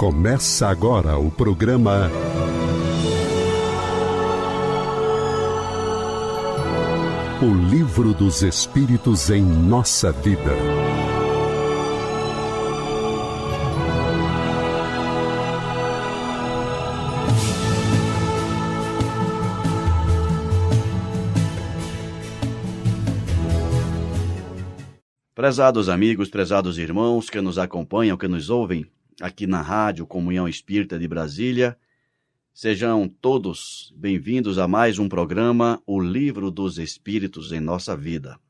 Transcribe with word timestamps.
Começa 0.00 0.66
agora 0.66 1.18
o 1.18 1.30
programa 1.30 2.10
O 7.42 7.68
Livro 7.68 8.14
dos 8.14 8.40
Espíritos 8.40 9.28
em 9.28 9.42
Nossa 9.42 10.10
Vida. 10.10 10.56
Prezados 25.34 25.90
amigos, 25.90 26.30
prezados 26.30 26.78
irmãos 26.78 27.28
que 27.28 27.42
nos 27.42 27.58
acompanham, 27.58 28.16
que 28.16 28.26
nos 28.26 28.48
ouvem 28.48 28.90
aqui 29.20 29.46
na 29.46 29.60
Rádio 29.60 30.06
Comunhão 30.06 30.48
Espírita 30.48 30.98
de 30.98 31.06
Brasília, 31.06 31.76
sejam 32.54 33.06
todos 33.06 33.92
bem-vindos 33.94 34.58
a 34.58 34.66
mais 34.66 34.98
um 34.98 35.08
programa, 35.08 35.80
O 35.86 36.00
Livro 36.00 36.50
dos 36.50 36.78
Espíritos 36.78 37.52
em 37.52 37.60
Nossa 37.60 37.94
Vida. 37.94 38.40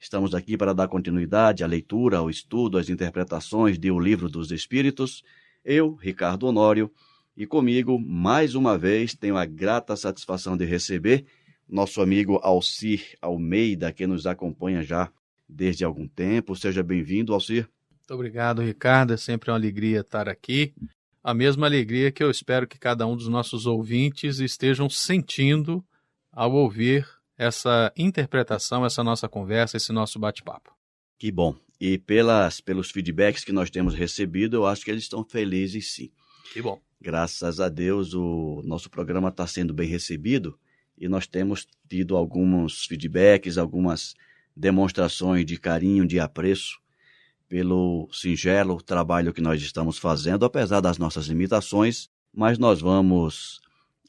Estamos 0.00 0.34
aqui 0.34 0.56
para 0.56 0.72
dar 0.72 0.88
continuidade 0.88 1.62
à 1.62 1.66
leitura, 1.66 2.18
ao 2.18 2.30
estudo, 2.30 2.78
às 2.78 2.88
interpretações 2.88 3.78
de 3.78 3.90
O 3.90 4.00
Livro 4.00 4.30
dos 4.30 4.50
Espíritos. 4.50 5.22
Eu, 5.62 5.94
Ricardo 5.94 6.46
Honório, 6.46 6.90
e 7.36 7.46
comigo, 7.46 7.98
mais 7.98 8.54
uma 8.54 8.78
vez, 8.78 9.14
tenho 9.14 9.36
a 9.36 9.44
grata 9.44 9.94
satisfação 9.94 10.56
de 10.56 10.64
receber 10.64 11.26
nosso 11.68 12.00
amigo 12.00 12.40
Alcir 12.42 13.16
Almeida, 13.20 13.92
que 13.92 14.06
nos 14.06 14.26
acompanha 14.26 14.82
já 14.82 15.12
desde 15.46 15.84
algum 15.84 16.08
tempo. 16.08 16.56
Seja 16.56 16.82
bem-vindo, 16.82 17.34
Alcir. 17.34 17.68
Muito 18.04 18.16
obrigado, 18.16 18.60
Ricardo. 18.60 19.14
É 19.14 19.16
sempre 19.16 19.50
uma 19.50 19.56
alegria 19.56 20.00
estar 20.00 20.28
aqui. 20.28 20.74
A 21.22 21.32
mesma 21.32 21.66
alegria 21.66 22.12
que 22.12 22.22
eu 22.22 22.30
espero 22.30 22.68
que 22.68 22.78
cada 22.78 23.06
um 23.06 23.16
dos 23.16 23.28
nossos 23.28 23.64
ouvintes 23.64 24.40
estejam 24.40 24.90
sentindo 24.90 25.82
ao 26.30 26.52
ouvir 26.52 27.08
essa 27.38 27.90
interpretação, 27.96 28.84
essa 28.84 29.02
nossa 29.02 29.26
conversa, 29.26 29.78
esse 29.78 29.90
nosso 29.90 30.18
bate-papo. 30.18 30.76
Que 31.18 31.32
bom. 31.32 31.56
E 31.80 31.96
pelas, 31.96 32.60
pelos 32.60 32.90
feedbacks 32.90 33.42
que 33.42 33.52
nós 33.52 33.70
temos 33.70 33.94
recebido, 33.94 34.56
eu 34.56 34.66
acho 34.66 34.84
que 34.84 34.90
eles 34.90 35.04
estão 35.04 35.24
felizes 35.24 35.92
sim. 35.92 36.10
Que 36.52 36.60
bom. 36.60 36.78
Graças 37.00 37.58
a 37.58 37.70
Deus, 37.70 38.12
o 38.12 38.60
nosso 38.66 38.90
programa 38.90 39.30
está 39.30 39.46
sendo 39.46 39.72
bem 39.72 39.88
recebido 39.88 40.58
e 40.98 41.08
nós 41.08 41.26
temos 41.26 41.66
tido 41.88 42.18
alguns 42.18 42.84
feedbacks, 42.84 43.56
algumas 43.56 44.14
demonstrações 44.54 45.46
de 45.46 45.56
carinho, 45.58 46.06
de 46.06 46.20
apreço 46.20 46.83
pelo 47.48 48.08
singelo 48.12 48.80
trabalho 48.82 49.32
que 49.32 49.40
nós 49.40 49.60
estamos 49.62 49.98
fazendo, 49.98 50.44
apesar 50.44 50.80
das 50.80 50.98
nossas 50.98 51.26
limitações, 51.26 52.08
mas 52.32 52.58
nós 52.58 52.80
vamos 52.80 53.60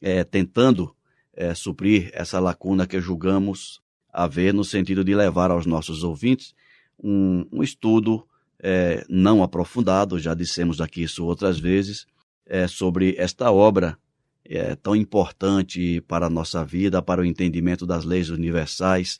é, 0.01 0.23
tentando 0.23 0.95
é, 1.33 1.53
suprir 1.53 2.09
essa 2.13 2.39
lacuna 2.39 2.87
que 2.87 2.99
julgamos 2.99 3.81
haver 4.11 4.53
no 4.53 4.63
sentido 4.63 5.03
de 5.03 5.13
levar 5.13 5.51
aos 5.51 5.65
nossos 5.65 6.03
ouvintes 6.03 6.55
um, 7.01 7.45
um 7.51 7.61
estudo 7.61 8.25
é, 8.59 9.05
não 9.09 9.43
aprofundado, 9.43 10.17
já 10.17 10.33
dissemos 10.33 10.79
aqui 10.79 11.03
isso 11.03 11.25
outras 11.25 11.59
vezes, 11.59 12.07
é, 12.45 12.67
sobre 12.67 13.15
esta 13.17 13.51
obra 13.51 13.97
é, 14.43 14.75
tão 14.75 14.95
importante 14.95 16.01
para 16.01 16.27
a 16.27 16.29
nossa 16.29 16.63
vida, 16.63 17.01
para 17.01 17.21
o 17.21 17.25
entendimento 17.25 17.85
das 17.85 18.05
leis 18.05 18.29
universais, 18.29 19.19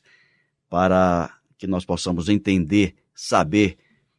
para 0.68 1.32
que 1.58 1.66
nós 1.66 1.84
possamos 1.84 2.28
entender, 2.28 2.94
saber 3.14 3.76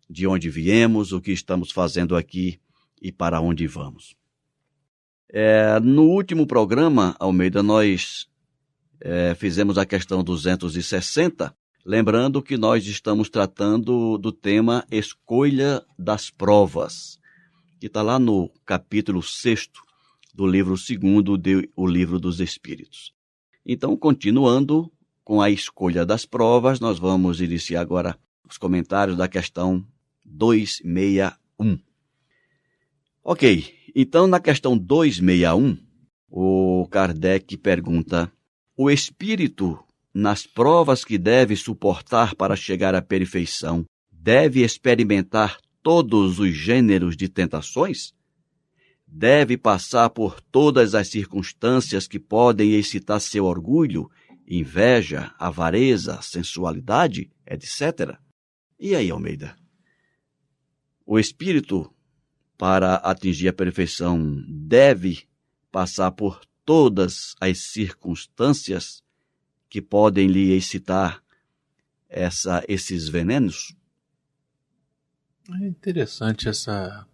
de 0.10 0.28
onde 0.28 0.50
viemos, 0.50 1.12
o 1.12 1.22
que 1.22 1.32
estamos 1.32 1.72
fazendo 1.72 2.16
aqui 2.16 2.60
e 3.02 3.12
para 3.12 3.42
onde 3.42 3.68
vamos. 3.68 4.16
É, 5.30 5.80
no 5.80 6.04
último 6.04 6.48
programa, 6.48 7.16
Almeida, 7.20 7.62
nós 7.62 8.28
é, 9.02 9.36
fizemos 9.36 9.78
a 9.78 9.86
questão 9.86 10.24
260, 10.24 11.54
lembrando 11.86 12.42
que 12.42 12.58
nós 12.58 12.86
estamos 12.88 13.30
tratando 13.30 14.18
do 14.18 14.32
tema 14.32 14.86
Escolha 14.90 15.84
das 16.00 16.30
Provas, 16.30 17.20
que 17.80 17.88
está 17.88 18.02
lá 18.02 18.18
no 18.18 18.50
capítulo 18.66 19.22
6 19.22 19.70
do 20.34 20.48
livro 20.48 20.76
2 20.76 21.40
de 21.40 21.70
O 21.76 21.86
Livro 21.86 22.20
dos 22.20 22.40
Espíritos. 22.40 23.14
Então, 23.66 23.98
continuando 23.98 24.92
com 25.24 25.42
a 25.42 25.50
escolha 25.50 26.06
das 26.06 26.26
provas, 26.26 26.80
nós 26.80 26.98
vamos 26.98 27.42
iniciar 27.42 27.82
agora 27.82 28.18
os 28.50 28.58
comentários 28.58 29.18
da 29.18 29.28
questão 29.28 29.86
261. 30.28 31.80
Ok, 33.24 33.74
então 33.96 34.28
na 34.28 34.40
questão 34.40 34.78
261, 34.78 35.78
o 36.30 36.88
Kardec 36.92 37.58
pergunta: 37.58 38.32
o 38.76 38.92
espírito, 38.92 39.80
nas 40.14 40.46
provas 40.46 41.04
que 41.04 41.18
deve 41.18 41.56
suportar 41.56 42.36
para 42.36 42.56
chegar 42.56 42.94
à 42.94 43.02
perfeição, 43.02 43.86
deve 44.12 44.64
experimentar 44.64 45.58
todos 45.82 46.40
os 46.40 46.54
gêneros 46.54 47.16
de 47.16 47.28
tentações? 47.28 48.14
Deve 49.08 49.58
passar 49.58 50.10
por 50.10 50.42
todas 50.42 50.94
as 50.94 51.08
circunstâncias 51.08 52.08
que 52.08 52.20
podem 52.20 52.74
excitar 52.74 53.22
seu 53.22 53.46
orgulho 53.46 54.10
inveja, 54.48 55.34
avareza, 55.38 56.22
sensualidade, 56.22 57.30
etc. 57.46 58.18
E 58.80 58.96
aí, 58.96 59.12
Almeida? 59.12 59.56
O 61.08 61.18
espírito, 61.18 61.90
para 62.58 62.96
atingir 62.96 63.48
a 63.48 63.54
perfeição, 63.54 64.44
deve 64.46 65.26
passar 65.72 66.12
por 66.12 66.42
todas 66.66 67.34
as 67.40 67.60
circunstâncias 67.72 69.02
que 69.70 69.82
podem 69.82 70.28
lhe 70.28 70.52
excitar 70.52 71.24
essa, 72.10 72.62
esses 72.68 73.08
venenos? 73.08 73.74
É 75.50 75.66
interessante 75.66 76.50
essa, 76.50 77.08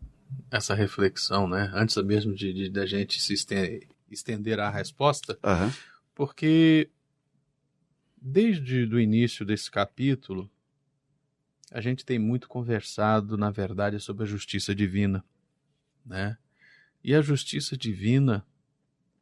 essa 0.49 0.73
reflexão, 0.73 1.47
né? 1.47 1.71
Antes 1.75 1.95
mesmo 2.03 2.33
de, 2.33 2.69
da 2.71 2.87
gente 2.87 3.21
se 3.21 3.33
estender, 3.33 3.87
estender 4.09 4.59
à 4.59 4.71
resposta, 4.71 5.37
uhum. 5.43 5.71
porque 6.15 6.89
Desde 8.25 8.85
o 8.85 9.01
início 9.01 9.45
desse 9.45 9.69
capítulo, 9.69 10.49
a 11.73 11.81
gente 11.81 12.05
tem 12.05 12.19
muito 12.19 12.47
conversado, 12.47 13.35
na 13.35 13.49
verdade, 13.49 13.99
sobre 13.99 14.25
a 14.25 14.27
justiça 14.27 14.75
divina, 14.75 15.25
né? 16.05 16.37
E 17.03 17.15
a 17.15 17.21
justiça 17.21 17.75
divina, 17.75 18.45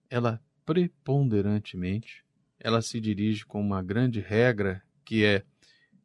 ela 0.09 0.43
preponderantemente, 0.65 2.25
ela 2.59 2.81
se 2.81 2.99
dirige 2.99 3.45
com 3.45 3.61
uma 3.61 3.81
grande 3.81 4.19
regra 4.19 4.83
que 5.05 5.23
é 5.23 5.45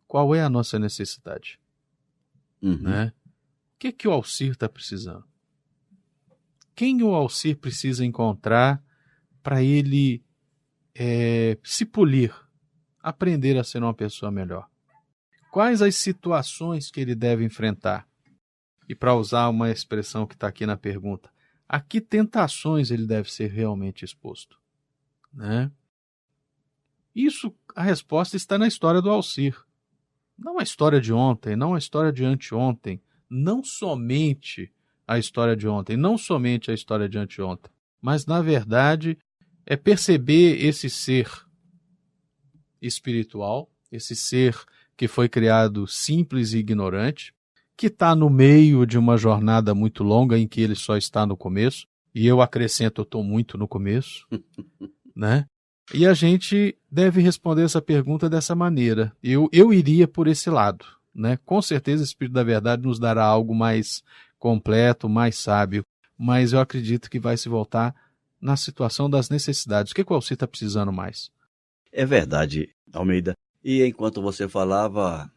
qual 0.06 0.36
é 0.36 0.40
a 0.40 0.48
nossa 0.48 0.78
necessidade, 0.78 1.58
uhum. 2.62 2.80
né? 2.80 3.12
O 3.74 3.78
que 3.80 3.90
que 3.90 4.06
o 4.06 4.12
Alcir 4.12 4.52
está 4.52 4.68
precisando? 4.68 5.24
Quem 6.76 7.02
o 7.02 7.12
Alcir 7.12 7.56
precisa 7.56 8.04
encontrar 8.04 8.80
para 9.42 9.64
ele 9.64 10.22
é, 10.94 11.58
se 11.64 11.84
polir 11.84 12.32
aprender 13.02 13.58
a 13.58 13.64
ser 13.64 13.82
uma 13.82 13.94
pessoa 13.94 14.30
melhor? 14.30 14.70
Quais 15.56 15.80
as 15.80 15.96
situações 15.96 16.90
que 16.90 17.00
ele 17.00 17.14
deve 17.14 17.42
enfrentar? 17.42 18.06
E 18.86 18.94
para 18.94 19.14
usar 19.14 19.48
uma 19.48 19.70
expressão 19.70 20.26
que 20.26 20.34
está 20.34 20.48
aqui 20.48 20.66
na 20.66 20.76
pergunta, 20.76 21.30
a 21.66 21.80
que 21.80 21.98
tentações 21.98 22.90
ele 22.90 23.06
deve 23.06 23.32
ser 23.32 23.50
realmente 23.50 24.04
exposto? 24.04 24.60
Né? 25.32 25.72
Isso, 27.14 27.54
a 27.74 27.82
resposta 27.82 28.36
está 28.36 28.58
na 28.58 28.68
história 28.68 29.00
do 29.00 29.08
Alcir. 29.08 29.58
Não 30.36 30.58
a 30.58 30.62
história 30.62 31.00
de 31.00 31.10
ontem, 31.10 31.56
não 31.56 31.74
a 31.74 31.78
história 31.78 32.12
de 32.12 32.22
anteontem, 32.22 33.00
não 33.26 33.64
somente 33.64 34.70
a 35.08 35.18
história 35.18 35.56
de 35.56 35.66
ontem, 35.66 35.96
não 35.96 36.18
somente 36.18 36.70
a 36.70 36.74
história 36.74 37.08
de 37.08 37.16
anteontem, 37.16 37.72
mas 37.98 38.26
na 38.26 38.42
verdade 38.42 39.16
é 39.64 39.74
perceber 39.74 40.62
esse 40.62 40.90
ser 40.90 41.30
espiritual, 42.78 43.72
esse 43.90 44.14
ser 44.14 44.54
que 44.96 45.06
foi 45.06 45.28
criado 45.28 45.86
simples 45.86 46.52
e 46.52 46.58
ignorante, 46.58 47.34
que 47.76 47.88
está 47.88 48.14
no 48.14 48.30
meio 48.30 48.86
de 48.86 48.96
uma 48.96 49.18
jornada 49.18 49.74
muito 49.74 50.02
longa 50.02 50.38
em 50.38 50.48
que 50.48 50.60
ele 50.60 50.74
só 50.74 50.96
está 50.96 51.26
no 51.26 51.36
começo, 51.36 51.86
e 52.14 52.26
eu 52.26 52.40
acrescento, 52.40 53.00
eu 53.00 53.04
estou 53.04 53.22
muito 53.22 53.58
no 53.58 53.68
começo, 53.68 54.26
né? 55.14 55.46
E 55.92 56.06
a 56.06 56.14
gente 56.14 56.76
deve 56.90 57.20
responder 57.20 57.62
essa 57.62 57.80
pergunta 57.80 58.28
dessa 58.28 58.54
maneira. 58.54 59.12
Eu, 59.22 59.48
eu 59.52 59.72
iria 59.72 60.08
por 60.08 60.26
esse 60.26 60.50
lado, 60.50 60.84
né? 61.14 61.38
Com 61.44 61.60
certeza 61.60 62.02
o 62.02 62.04
Espírito 62.04 62.32
da 62.32 62.42
Verdade 62.42 62.82
nos 62.82 62.98
dará 62.98 63.24
algo 63.24 63.54
mais 63.54 64.02
completo, 64.38 65.08
mais 65.08 65.36
sábio, 65.36 65.84
mas 66.18 66.52
eu 66.52 66.60
acredito 66.60 67.10
que 67.10 67.20
vai 67.20 67.36
se 67.36 67.48
voltar 67.48 67.94
na 68.40 68.56
situação 68.56 69.08
das 69.08 69.28
necessidades. 69.28 69.92
O 69.92 69.94
que, 69.94 70.04
que 70.04 70.12
o 70.12 70.14
Alci 70.14 70.34
está 70.34 70.46
precisando 70.46 70.92
mais? 70.92 71.30
É 71.92 72.04
verdade, 72.04 72.70
Almeida. 72.92 73.34
E 73.68 73.84
enquanto 73.84 74.22
você 74.22 74.48
falava, 74.48 75.28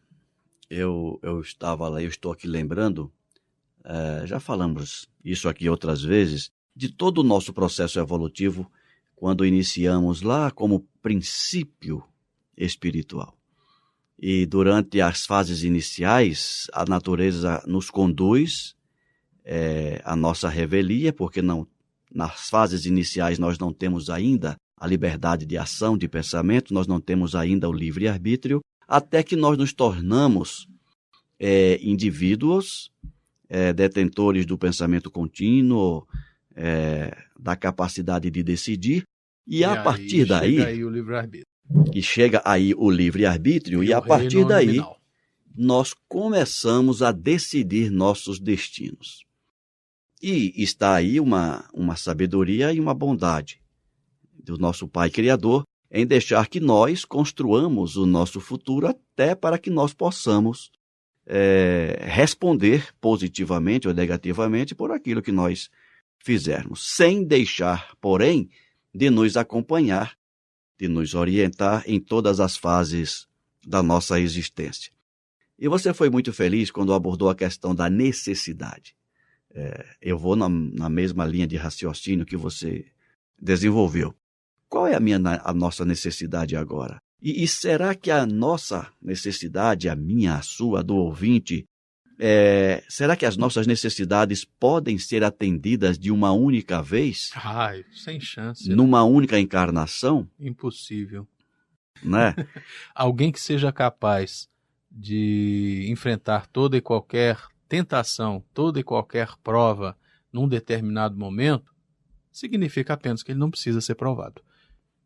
eu, 0.70 1.18
eu 1.20 1.40
estava 1.40 1.88
lá, 1.88 2.00
eu 2.00 2.08
estou 2.08 2.30
aqui 2.30 2.46
lembrando 2.46 3.12
é, 3.84 4.24
já 4.24 4.38
falamos 4.38 5.08
isso 5.24 5.48
aqui 5.48 5.68
outras 5.68 6.00
vezes, 6.00 6.52
de 6.76 6.92
todo 6.92 7.18
o 7.18 7.24
nosso 7.24 7.52
processo 7.52 7.98
evolutivo 7.98 8.70
quando 9.16 9.44
iniciamos 9.44 10.22
lá 10.22 10.48
como 10.48 10.86
princípio 11.02 12.04
espiritual. 12.56 13.36
E 14.16 14.46
durante 14.46 15.00
as 15.00 15.26
fases 15.26 15.64
iniciais, 15.64 16.68
a 16.72 16.84
natureza 16.84 17.60
nos 17.66 17.90
conduz 17.90 18.76
é, 19.44 20.00
à 20.04 20.14
nossa 20.14 20.48
revelia, 20.48 21.12
porque 21.12 21.42
não, 21.42 21.66
nas 22.14 22.48
fases 22.48 22.86
iniciais 22.86 23.40
nós 23.40 23.58
não 23.58 23.72
temos 23.72 24.08
ainda 24.08 24.56
a 24.80 24.86
liberdade 24.86 25.44
de 25.44 25.58
ação, 25.58 25.96
de 25.96 26.08
pensamento, 26.08 26.72
nós 26.72 26.86
não 26.86 26.98
temos 26.98 27.34
ainda 27.34 27.68
o 27.68 27.72
livre-arbítrio, 27.72 28.62
até 28.88 29.22
que 29.22 29.36
nós 29.36 29.58
nos 29.58 29.74
tornamos 29.74 30.66
é, 31.38 31.78
indivíduos 31.82 32.90
é, 33.46 33.74
detentores 33.74 34.46
do 34.46 34.56
pensamento 34.56 35.10
contínuo, 35.10 36.06
é, 36.56 37.14
da 37.38 37.54
capacidade 37.54 38.30
de 38.30 38.42
decidir, 38.42 39.02
e, 39.46 39.58
e 39.58 39.64
a 39.64 39.82
partir 39.82 40.24
daí. 40.24 40.56
Chega 40.56 40.66
aí 40.66 40.84
o 40.84 40.88
livre-arbítrio. 40.88 41.46
E 41.94 42.02
chega 42.02 42.42
aí 42.42 42.74
o 42.74 42.90
livre-arbítrio, 42.90 43.84
e, 43.84 43.88
e 43.88 43.92
a 43.92 44.00
partir 44.00 44.46
daí 44.46 44.66
nominal. 44.66 44.98
nós 45.54 45.94
começamos 46.08 47.02
a 47.02 47.12
decidir 47.12 47.90
nossos 47.90 48.40
destinos. 48.40 49.26
E 50.22 50.54
está 50.62 50.94
aí 50.94 51.20
uma, 51.20 51.68
uma 51.74 51.96
sabedoria 51.96 52.72
e 52.72 52.80
uma 52.80 52.94
bondade 52.94 53.59
do 54.44 54.58
nosso 54.58 54.88
Pai 54.88 55.10
Criador 55.10 55.64
em 55.90 56.06
deixar 56.06 56.46
que 56.48 56.60
nós 56.60 57.04
construamos 57.04 57.96
o 57.96 58.06
nosso 58.06 58.40
futuro 58.40 58.86
até 58.86 59.34
para 59.34 59.58
que 59.58 59.70
nós 59.70 59.92
possamos 59.92 60.70
é, 61.26 61.98
responder 62.02 62.94
positivamente 63.00 63.88
ou 63.88 63.94
negativamente 63.94 64.74
por 64.74 64.90
aquilo 64.92 65.22
que 65.22 65.32
nós 65.32 65.68
fizermos, 66.18 66.94
sem 66.94 67.24
deixar, 67.24 67.94
porém, 68.00 68.48
de 68.94 69.10
nos 69.10 69.36
acompanhar, 69.36 70.16
de 70.78 70.88
nos 70.88 71.14
orientar 71.14 71.82
em 71.86 71.98
todas 71.98 72.40
as 72.40 72.56
fases 72.56 73.26
da 73.66 73.82
nossa 73.82 74.20
existência. 74.20 74.92
E 75.58 75.68
você 75.68 75.92
foi 75.92 76.08
muito 76.08 76.32
feliz 76.32 76.70
quando 76.70 76.94
abordou 76.94 77.28
a 77.28 77.34
questão 77.34 77.74
da 77.74 77.90
necessidade. 77.90 78.94
É, 79.52 79.84
eu 80.00 80.16
vou 80.16 80.34
na, 80.36 80.48
na, 80.48 80.88
mesma 80.88 81.26
linha 81.26 81.46
de 81.46 81.56
raciocínio 81.56 82.24
que 82.24 82.36
você 82.36 82.86
desenvolveu. 83.38 84.14
Qual 84.70 84.86
é 84.86 84.94
a, 84.94 85.00
minha, 85.00 85.18
a 85.42 85.52
nossa 85.52 85.84
necessidade 85.84 86.54
agora? 86.54 87.02
E, 87.20 87.42
e, 87.42 87.48
será 87.48 87.92
que 87.92 88.08
a 88.08 88.24
nossa 88.24 88.90
necessidade, 89.02 89.88
a 89.88 89.96
minha, 89.96 90.36
a 90.36 90.42
sua, 90.42 90.80
do 90.82 90.94
ouvinte, 90.94 91.66
é, 92.20 92.84
será 92.88 93.16
que 93.16 93.26
as 93.26 93.36
nossas 93.36 93.66
necessidades 93.66 94.44
podem 94.44 94.96
ser 94.96 95.24
atendidas 95.24 95.98
de 95.98 96.12
uma 96.12 96.32
única 96.32 96.80
vez? 96.80 97.30
Ai, 97.34 97.84
sem 97.92 98.20
chance. 98.20 98.68
Né? 98.68 98.76
Numa 98.76 99.02
né? 99.02 99.10
única 99.10 99.40
encarnação? 99.40 100.30
Impossível. 100.38 101.26
Né? 102.00 102.34
Alguém 102.94 103.32
que 103.32 103.40
seja 103.40 103.72
capaz 103.72 104.48
de 104.88 105.86
enfrentar 105.90 106.46
toda 106.46 106.76
e 106.76 106.80
qualquer 106.80 107.38
tentação, 107.68 108.44
toda 108.54 108.78
e 108.78 108.84
qualquer 108.84 109.36
prova 109.42 109.98
num 110.32 110.46
determinado 110.48 111.16
momento, 111.16 111.74
significa 112.30 112.94
apenas 112.94 113.22
que 113.22 113.32
ele 113.32 113.38
não 113.40 113.50
precisa 113.50 113.80
ser 113.80 113.96
provado. 113.96 114.40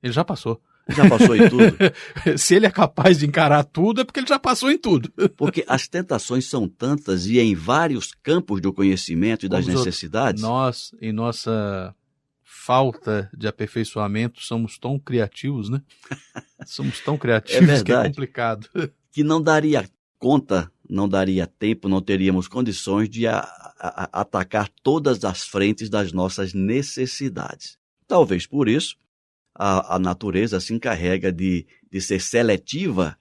Ele 0.04 0.12
já 0.12 0.22
passou. 0.22 0.60
Já 0.86 1.08
passou 1.08 1.34
em 1.34 1.48
tudo. 1.48 1.78
Se 2.36 2.54
ele 2.54 2.66
é 2.66 2.70
capaz 2.70 3.18
de 3.18 3.26
encarar 3.26 3.64
tudo, 3.64 4.02
é 4.02 4.04
porque 4.04 4.20
ele 4.20 4.26
já 4.26 4.38
passou 4.38 4.70
em 4.70 4.76
tudo. 4.76 5.10
porque 5.34 5.64
as 5.66 5.88
tentações 5.88 6.44
são 6.44 6.68
tantas 6.68 7.24
e 7.24 7.40
em 7.40 7.54
vários 7.54 8.12
campos 8.22 8.60
do 8.60 8.70
conhecimento 8.70 9.46
e 9.46 9.48
das 9.48 9.64
Como 9.64 9.78
necessidades. 9.78 10.42
Nós, 10.42 10.90
em 11.00 11.10
nossa 11.10 11.94
falta 12.42 13.30
de 13.34 13.48
aperfeiçoamento, 13.48 14.42
somos 14.42 14.76
tão 14.78 14.98
criativos, 14.98 15.70
né? 15.70 15.80
Somos 16.66 17.00
tão 17.00 17.18
criativos 17.18 17.80
é 17.80 17.82
que 17.82 17.92
é 17.92 18.02
complicado. 18.04 18.68
Que 19.10 19.22
não 19.22 19.40
daria 19.40 19.88
conta, 20.18 20.72
não 20.90 21.08
daria 21.08 21.46
tempo, 21.46 21.88
não 21.88 22.02
teríamos 22.02 22.48
condições 22.48 23.08
de 23.08 23.28
a, 23.28 23.38
a, 23.78 24.20
atacar 24.20 24.68
todas 24.82 25.24
as 25.24 25.44
frentes 25.44 25.88
das 25.88 26.12
nossas 26.12 26.52
necessidades. 26.52 27.78
Talvez 28.08 28.44
por 28.44 28.68
isso 28.68 28.96
a, 29.54 29.96
a 29.96 29.98
natureza 29.98 30.58
se 30.58 30.74
encarrega 30.74 31.32
de, 31.32 31.66
de 31.90 32.00
ser 32.00 32.20
seletiva 32.20 33.16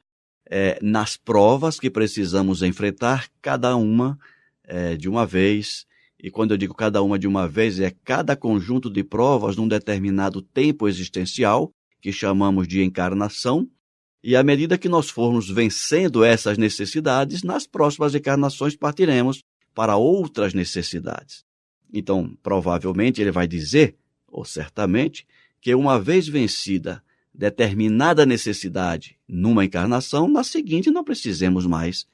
é, 0.50 0.78
nas 0.82 1.16
provas 1.16 1.80
que 1.80 1.90
precisamos 1.90 2.62
enfrentar, 2.62 3.28
cada 3.42 3.76
uma 3.76 4.18
é, 4.64 4.96
de 4.96 5.08
uma 5.08 5.26
vez. 5.26 5.86
E 6.22 6.32
quando 6.32 6.52
eu 6.52 6.58
digo 6.58 6.74
cada 6.74 7.02
uma 7.02 7.20
de 7.20 7.28
uma 7.28 7.48
vez, 7.48 7.80
é 7.80 7.92
cada 8.04 8.36
conjunto 8.36 8.90
de 8.90 9.04
provas 9.04 9.56
num 9.56 9.68
determinado 9.68 10.42
tempo 10.42 10.88
existencial, 10.88 11.72
que 12.02 12.12
chamamos 12.12 12.68
de 12.68 12.84
encarnação, 12.84 13.68
e 14.24 14.36
à 14.36 14.44
medida 14.44 14.78
que 14.78 14.88
nós 14.88 15.10
formos 15.10 15.50
vencendo 15.50 16.24
essas 16.24 16.58
necessidades, 16.58 17.44
nas 17.44 17.68
próximas 17.68 18.16
encarnações 18.16 18.76
partiremos 18.76 19.44
para 19.76 19.98
outras 19.98 20.54
necessidades. 20.54 21.44
Então, 21.92 22.36
provavelmente 22.42 23.22
ele 23.22 23.32
vai 23.32 23.48
dizer, 23.48 23.98
ou 24.28 24.46
certamente, 24.46 25.28
que 25.64 25.74
uma 25.74 25.98
vez 25.98 26.28
vencida 26.28 27.02
determinada 27.34 28.26
necessidade 28.26 29.18
numa 29.26 29.64
encarnação, 29.64 30.28
na 30.28 30.44
seguinte 30.44 30.92
não 30.92 31.06
precisemos 31.06 31.66
mais 31.66 32.06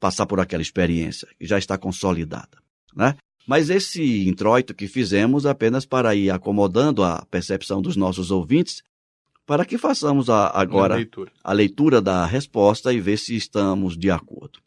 passar 0.00 0.24
por 0.24 0.40
aquela 0.40 0.62
experiência 0.62 1.28
que 1.38 1.46
já 1.46 1.58
está 1.58 1.76
consolidada, 1.76 2.58
né? 2.94 3.14
Mas 3.46 3.68
esse 3.68 4.26
introito 4.26 4.74
que 4.74 4.88
fizemos 4.88 5.44
apenas 5.44 5.84
para 5.84 6.14
ir 6.14 6.30
acomodando 6.30 7.04
a 7.04 7.24
percepção 7.30 7.82
dos 7.82 7.96
nossos 7.96 8.30
ouvintes, 8.30 8.82
para 9.44 9.64
que 9.64 9.78
façamos 9.78 10.28
a, 10.30 10.48
agora 10.58 10.96
leitura. 10.96 11.30
a 11.44 11.52
leitura 11.52 12.00
da 12.00 12.24
resposta 12.24 12.92
e 12.92 13.00
ver 13.00 13.18
se 13.18 13.36
estamos 13.36 13.96
de 13.96 14.10
acordo. 14.10 14.58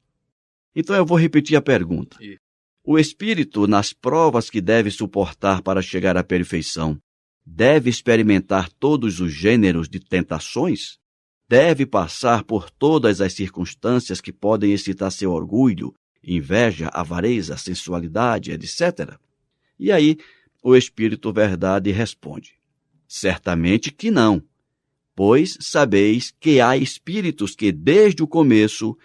Então 0.74 0.96
eu 0.96 1.06
vou 1.06 1.18
repetir 1.18 1.58
a 1.58 1.62
pergunta. 1.62 2.18
O 2.86 2.98
espírito, 2.98 3.68
nas 3.68 3.92
provas 3.92 4.50
que 4.50 4.62
deve 4.62 4.92
suportar 4.92 5.62
para 5.62 5.82
chegar 5.82 6.16
à 6.16 6.24
perfeição, 6.24 6.98
deve 7.52 7.90
experimentar 7.90 8.72
todos 8.72 9.20
os 9.20 9.34
gêneros 9.34 9.90
de 9.90 10.00
tentações? 10.00 11.00
Deve 11.48 11.86
passar 11.86 12.44
por 12.44 12.70
todas 12.70 13.22
as 13.22 13.34
circunstâncias 13.34 14.22
que 14.22 14.32
podem 14.32 14.72
excitar 14.72 15.12
seu 15.12 15.32
orgulho, 15.32 15.94
inveja, 16.24 16.90
avareza, 16.94 17.58
sensualidade, 17.58 18.52
etc. 18.52 19.18
E 19.80 19.92
aí, 19.92 20.18
o 20.62 20.76
Espírito 20.76 21.34
Verdade 21.34 21.92
responde: 21.92 22.54
Certamente 23.08 23.92
que 23.92 24.12
não, 24.12 24.44
pois 25.16 25.58
sabeis 25.60 26.32
que 26.40 26.62
há 26.62 26.78
espíritos 26.78 27.56
que 27.56 27.72
desde 27.72 28.22
o 28.22 28.28
começo 28.28 28.96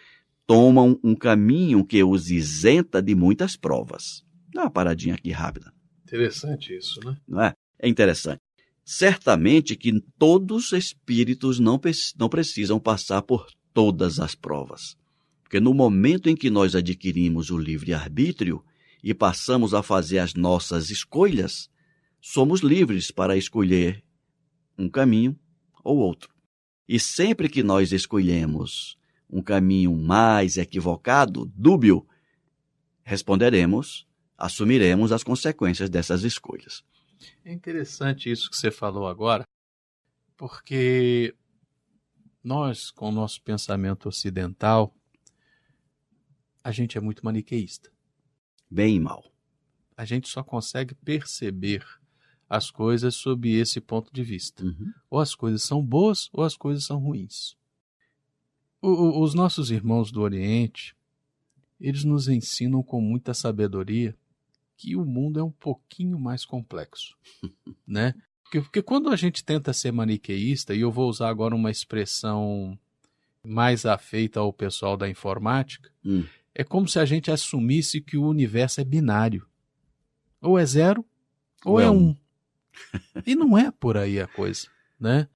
tomam 0.46 1.00
um 1.02 1.14
caminho 1.14 1.84
que 1.84 2.04
os 2.04 2.30
isenta 2.30 3.00
de 3.00 3.14
muitas 3.14 3.56
provas. 3.56 4.22
Dá 4.52 4.64
uma 4.64 4.70
paradinha 4.70 5.14
aqui 5.14 5.30
rápida. 5.30 5.72
Interessante 6.04 6.76
isso, 6.76 7.00
né? 7.02 7.16
Não 7.26 7.40
é? 7.40 7.54
É 7.84 7.88
interessante. 7.88 8.40
Certamente 8.82 9.76
que 9.76 10.00
todos 10.18 10.72
os 10.72 10.72
espíritos 10.72 11.58
não, 11.58 11.78
não 12.18 12.28
precisam 12.30 12.80
passar 12.80 13.20
por 13.22 13.46
todas 13.74 14.18
as 14.18 14.34
provas. 14.34 14.96
Porque 15.42 15.60
no 15.60 15.74
momento 15.74 16.28
em 16.30 16.34
que 16.34 16.48
nós 16.48 16.74
adquirimos 16.74 17.50
o 17.50 17.58
livre-arbítrio 17.58 18.64
e 19.02 19.12
passamos 19.12 19.74
a 19.74 19.82
fazer 19.82 20.18
as 20.18 20.32
nossas 20.32 20.88
escolhas, 20.88 21.68
somos 22.20 22.60
livres 22.60 23.10
para 23.10 23.36
escolher 23.36 24.02
um 24.78 24.88
caminho 24.88 25.38
ou 25.82 25.98
outro. 25.98 26.30
E 26.88 26.98
sempre 26.98 27.50
que 27.50 27.62
nós 27.62 27.92
escolhemos 27.92 28.96
um 29.28 29.42
caminho 29.42 29.94
mais 29.94 30.56
equivocado, 30.56 31.50
dúbio, 31.54 32.06
responderemos, 33.02 34.06
assumiremos 34.38 35.12
as 35.12 35.22
consequências 35.22 35.90
dessas 35.90 36.22
escolhas. 36.22 36.82
É 37.44 37.52
interessante 37.52 38.30
isso 38.30 38.50
que 38.50 38.56
você 38.56 38.70
falou 38.70 39.06
agora, 39.06 39.44
porque 40.36 41.34
nós, 42.42 42.90
com 42.90 43.08
o 43.08 43.12
nosso 43.12 43.40
pensamento 43.42 44.08
ocidental, 44.08 44.94
a 46.62 46.70
gente 46.70 46.98
é 46.98 47.00
muito 47.00 47.24
maniqueísta. 47.24 47.90
Bem 48.70 48.96
e 48.96 49.00
mal. 49.00 49.32
A 49.96 50.04
gente 50.04 50.28
só 50.28 50.42
consegue 50.42 50.94
perceber 50.94 51.84
as 52.48 52.70
coisas 52.70 53.14
sob 53.14 53.50
esse 53.50 53.80
ponto 53.80 54.12
de 54.12 54.22
vista. 54.22 54.64
Uhum. 54.64 54.92
Ou 55.10 55.20
as 55.20 55.34
coisas 55.34 55.62
são 55.62 55.84
boas 55.84 56.28
ou 56.32 56.42
as 56.44 56.56
coisas 56.56 56.84
são 56.84 56.98
ruins. 56.98 57.56
O, 58.80 59.22
os 59.22 59.34
nossos 59.34 59.70
irmãos 59.70 60.12
do 60.12 60.20
Oriente, 60.20 60.94
eles 61.80 62.04
nos 62.04 62.28
ensinam 62.28 62.82
com 62.82 63.00
muita 63.00 63.32
sabedoria 63.32 64.16
que 64.76 64.96
o 64.96 65.04
mundo 65.04 65.38
é 65.38 65.42
um 65.42 65.50
pouquinho 65.50 66.18
mais 66.18 66.44
complexo, 66.44 67.16
né? 67.86 68.14
Porque, 68.42 68.60
porque 68.60 68.82
quando 68.82 69.10
a 69.10 69.16
gente 69.16 69.44
tenta 69.44 69.72
ser 69.72 69.92
maniqueísta, 69.92 70.74
e 70.74 70.80
eu 70.80 70.90
vou 70.90 71.08
usar 71.08 71.28
agora 71.28 71.54
uma 71.54 71.70
expressão 71.70 72.78
mais 73.44 73.84
afeita 73.84 74.40
ao 74.40 74.52
pessoal 74.52 74.96
da 74.96 75.08
informática, 75.08 75.90
hum. 76.04 76.24
é 76.54 76.62
como 76.64 76.88
se 76.88 76.98
a 76.98 77.04
gente 77.04 77.30
assumisse 77.30 78.00
que 78.00 78.16
o 78.16 78.26
universo 78.26 78.80
é 78.80 78.84
binário. 78.84 79.46
Ou 80.40 80.58
é 80.58 80.64
zero, 80.64 81.04
ou, 81.64 81.74
ou 81.74 81.80
é, 81.80 81.84
é 81.84 81.90
um. 81.90 82.08
um. 82.08 82.16
e 83.26 83.34
não 83.34 83.56
é 83.56 83.70
por 83.70 83.96
aí 83.96 84.20
a 84.20 84.26
coisa, 84.26 84.68
né? 85.00 85.28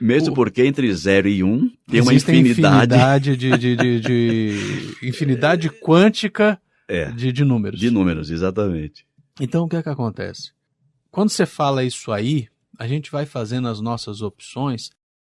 Mesmo 0.00 0.32
o... 0.32 0.34
porque 0.34 0.62
entre 0.62 0.92
zero 0.94 1.28
e 1.28 1.42
um 1.42 1.70
tem 1.88 2.00
uma 2.00 2.12
infinidade. 2.12 2.94
infinidade 2.94 3.36
de, 3.36 3.56
de, 3.56 3.76
de, 3.76 4.00
de 4.00 4.96
infinidade 5.08 5.70
quântica 5.70 6.60
é, 6.88 7.10
de, 7.10 7.32
de 7.32 7.44
números. 7.44 7.80
De 7.80 7.90
números, 7.90 8.30
exatamente. 8.30 9.06
Então 9.40 9.64
o 9.64 9.68
que 9.68 9.76
é 9.76 9.82
que 9.82 9.88
acontece? 9.88 10.52
Quando 11.10 11.30
você 11.30 11.46
fala 11.46 11.84
isso 11.84 12.12
aí, 12.12 12.48
a 12.78 12.86
gente 12.86 13.10
vai 13.10 13.26
fazendo 13.26 13.68
as 13.68 13.80
nossas 13.80 14.22
opções. 14.22 14.90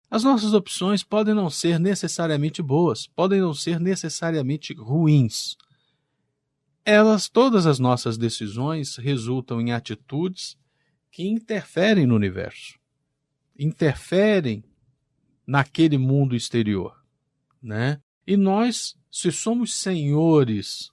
As 0.10 0.24
nossas 0.24 0.54
opções 0.54 1.04
podem 1.04 1.34
não 1.34 1.50
ser 1.50 1.80
necessariamente 1.80 2.62
boas, 2.62 3.08
podem 3.08 3.42
não 3.42 3.54
ser 3.54 3.80
necessariamente 3.80 4.74
ruins. 4.74 5.56
Elas, 6.84 7.28
todas 7.28 7.66
as 7.66 7.80
nossas 7.80 8.18
decisões 8.18 8.96
resultam 8.98 9.60
em 9.60 9.72
atitudes 9.72 10.58
que 11.12 11.28
interferem 11.28 12.06
no 12.06 12.16
universo, 12.16 12.78
interferem 13.58 14.64
naquele 15.48 15.98
mundo 15.98 16.36
exterior, 16.36 16.96
né? 17.62 18.00
E 18.28 18.36
nós, 18.36 18.96
se 19.10 19.32
somos 19.32 19.74
senhores 19.74 20.92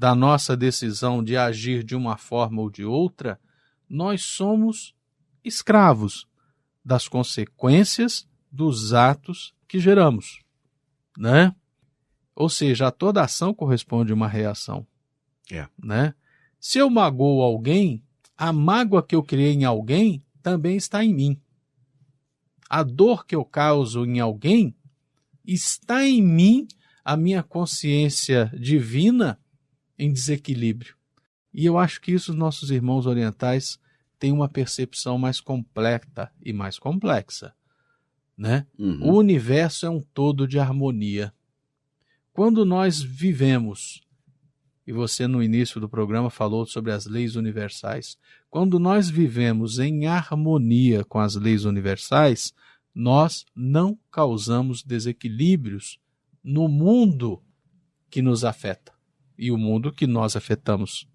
da 0.00 0.14
nossa 0.14 0.56
decisão 0.56 1.22
de 1.22 1.36
agir 1.36 1.84
de 1.84 1.94
uma 1.94 2.16
forma 2.16 2.62
ou 2.62 2.70
de 2.70 2.82
outra, 2.82 3.38
nós 3.86 4.22
somos 4.22 4.94
escravos 5.44 6.26
das 6.82 7.06
consequências 7.06 8.26
dos 8.50 8.94
atos 8.94 9.54
que 9.68 9.78
geramos, 9.78 10.40
né? 11.18 11.54
Ou 12.34 12.48
seja, 12.48 12.86
a 12.86 12.90
toda 12.90 13.22
ação 13.22 13.52
corresponde 13.52 14.10
uma 14.10 14.26
reação, 14.26 14.86
é. 15.52 15.68
né? 15.78 16.14
Se 16.58 16.78
eu 16.78 16.88
magoo 16.88 17.42
alguém, 17.42 18.02
a 18.34 18.54
mágoa 18.54 19.02
que 19.02 19.14
eu 19.14 19.22
criei 19.22 19.52
em 19.52 19.64
alguém 19.64 20.24
também 20.42 20.78
está 20.78 21.04
em 21.04 21.12
mim. 21.12 21.42
A 22.70 22.82
dor 22.82 23.26
que 23.26 23.36
eu 23.36 23.44
causo 23.44 24.06
em 24.06 24.18
alguém 24.18 24.74
está 25.44 26.06
em 26.06 26.22
mim, 26.22 26.66
a 27.04 27.18
minha 27.18 27.42
consciência 27.42 28.50
divina 28.58 29.38
em 30.00 30.10
desequilíbrio. 30.10 30.94
E 31.52 31.66
eu 31.66 31.76
acho 31.76 32.00
que 32.00 32.10
isso 32.10 32.32
os 32.32 32.38
nossos 32.38 32.70
irmãos 32.70 33.04
orientais 33.06 33.78
têm 34.18 34.32
uma 34.32 34.48
percepção 34.48 35.18
mais 35.18 35.40
completa 35.40 36.32
e 36.42 36.54
mais 36.54 36.78
complexa. 36.78 37.52
Né? 38.36 38.66
Uhum. 38.78 39.10
O 39.10 39.18
universo 39.18 39.84
é 39.84 39.90
um 39.90 40.00
todo 40.00 40.48
de 40.48 40.58
harmonia. 40.58 41.34
Quando 42.32 42.64
nós 42.64 43.02
vivemos, 43.02 44.00
e 44.86 44.92
você 44.92 45.26
no 45.26 45.42
início 45.42 45.78
do 45.78 45.88
programa 45.88 46.30
falou 46.30 46.64
sobre 46.64 46.92
as 46.92 47.04
leis 47.04 47.36
universais, 47.36 48.16
quando 48.48 48.78
nós 48.78 49.10
vivemos 49.10 49.78
em 49.78 50.06
harmonia 50.06 51.04
com 51.04 51.18
as 51.18 51.34
leis 51.34 51.66
universais, 51.66 52.54
nós 52.94 53.44
não 53.54 53.98
causamos 54.10 54.82
desequilíbrios 54.82 56.00
no 56.42 56.68
mundo 56.68 57.42
que 58.08 58.22
nos 58.22 58.44
afeta 58.44 58.98
e 59.40 59.50
o 59.50 59.56
mundo 59.56 59.90
que 59.90 60.06
nós 60.06 60.36
afetamos. 60.36 61.08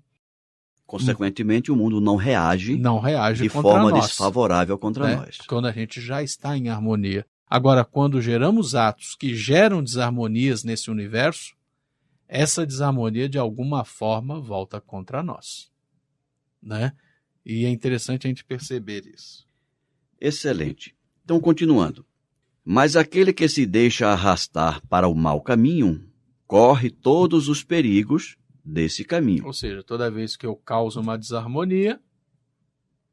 Consequentemente, 0.83 1.71
o 1.71 1.75
mundo 1.75 2.01
não 2.01 2.15
reage, 2.15 2.75
não 2.75 2.99
reage 2.99 3.43
de 3.43 3.49
forma 3.49 3.91
nós, 3.91 4.07
desfavorável 4.07 4.77
contra 4.79 5.07
né? 5.07 5.15
nós. 5.17 5.37
Quando 5.47 5.67
a 5.67 5.71
gente 5.71 6.01
já 6.01 6.23
está 6.23 6.57
em 6.57 6.69
harmonia. 6.69 7.23
Agora, 7.47 7.85
quando 7.85 8.19
geramos 8.19 8.73
atos 8.73 9.15
que 9.15 9.35
geram 9.35 9.83
desarmonias 9.83 10.63
nesse 10.63 10.89
universo, 10.89 11.55
essa 12.27 12.65
desarmonia 12.65 13.29
de 13.29 13.37
alguma 13.37 13.85
forma 13.85 14.41
volta 14.41 14.81
contra 14.81 15.21
nós. 15.21 15.69
Né? 16.61 16.93
E 17.45 17.65
é 17.65 17.69
interessante 17.69 18.25
a 18.25 18.29
gente 18.29 18.43
perceber 18.43 19.05
isso. 19.05 19.47
Excelente. 20.19 20.95
Então, 21.23 21.39
continuando. 21.39 22.03
Mas 22.63 22.95
aquele 22.95 23.31
que 23.31 23.47
se 23.47 23.67
deixa 23.67 24.07
arrastar 24.07 24.81
para 24.87 25.07
o 25.07 25.13
mau 25.13 25.39
caminho 25.41 26.03
corre 26.47 26.89
todos 26.89 27.47
os 27.47 27.63
perigos 27.63 28.37
desse 28.63 29.03
caminho. 29.03 29.45
Ou 29.45 29.53
seja, 29.53 29.83
toda 29.83 30.11
vez 30.11 30.35
que 30.35 30.45
eu 30.45 30.55
causo 30.55 30.99
uma 30.99 31.17
desarmonia, 31.17 31.99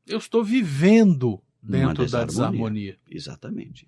eu 0.07 0.19
estou 0.19 0.43
vivendo 0.43 1.41
dentro 1.63 2.05
desarmonia. 2.05 2.11
da 2.11 2.25
desarmonia. 2.25 2.99
Exatamente. 3.11 3.87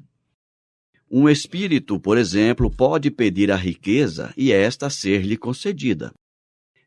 Um 1.10 1.28
espírito, 1.28 2.00
por 2.00 2.18
exemplo, 2.18 2.70
pode 2.70 3.10
pedir 3.10 3.50
a 3.50 3.56
riqueza 3.56 4.32
e 4.36 4.52
esta 4.52 4.90
ser-lhe 4.90 5.36
concedida. 5.36 6.12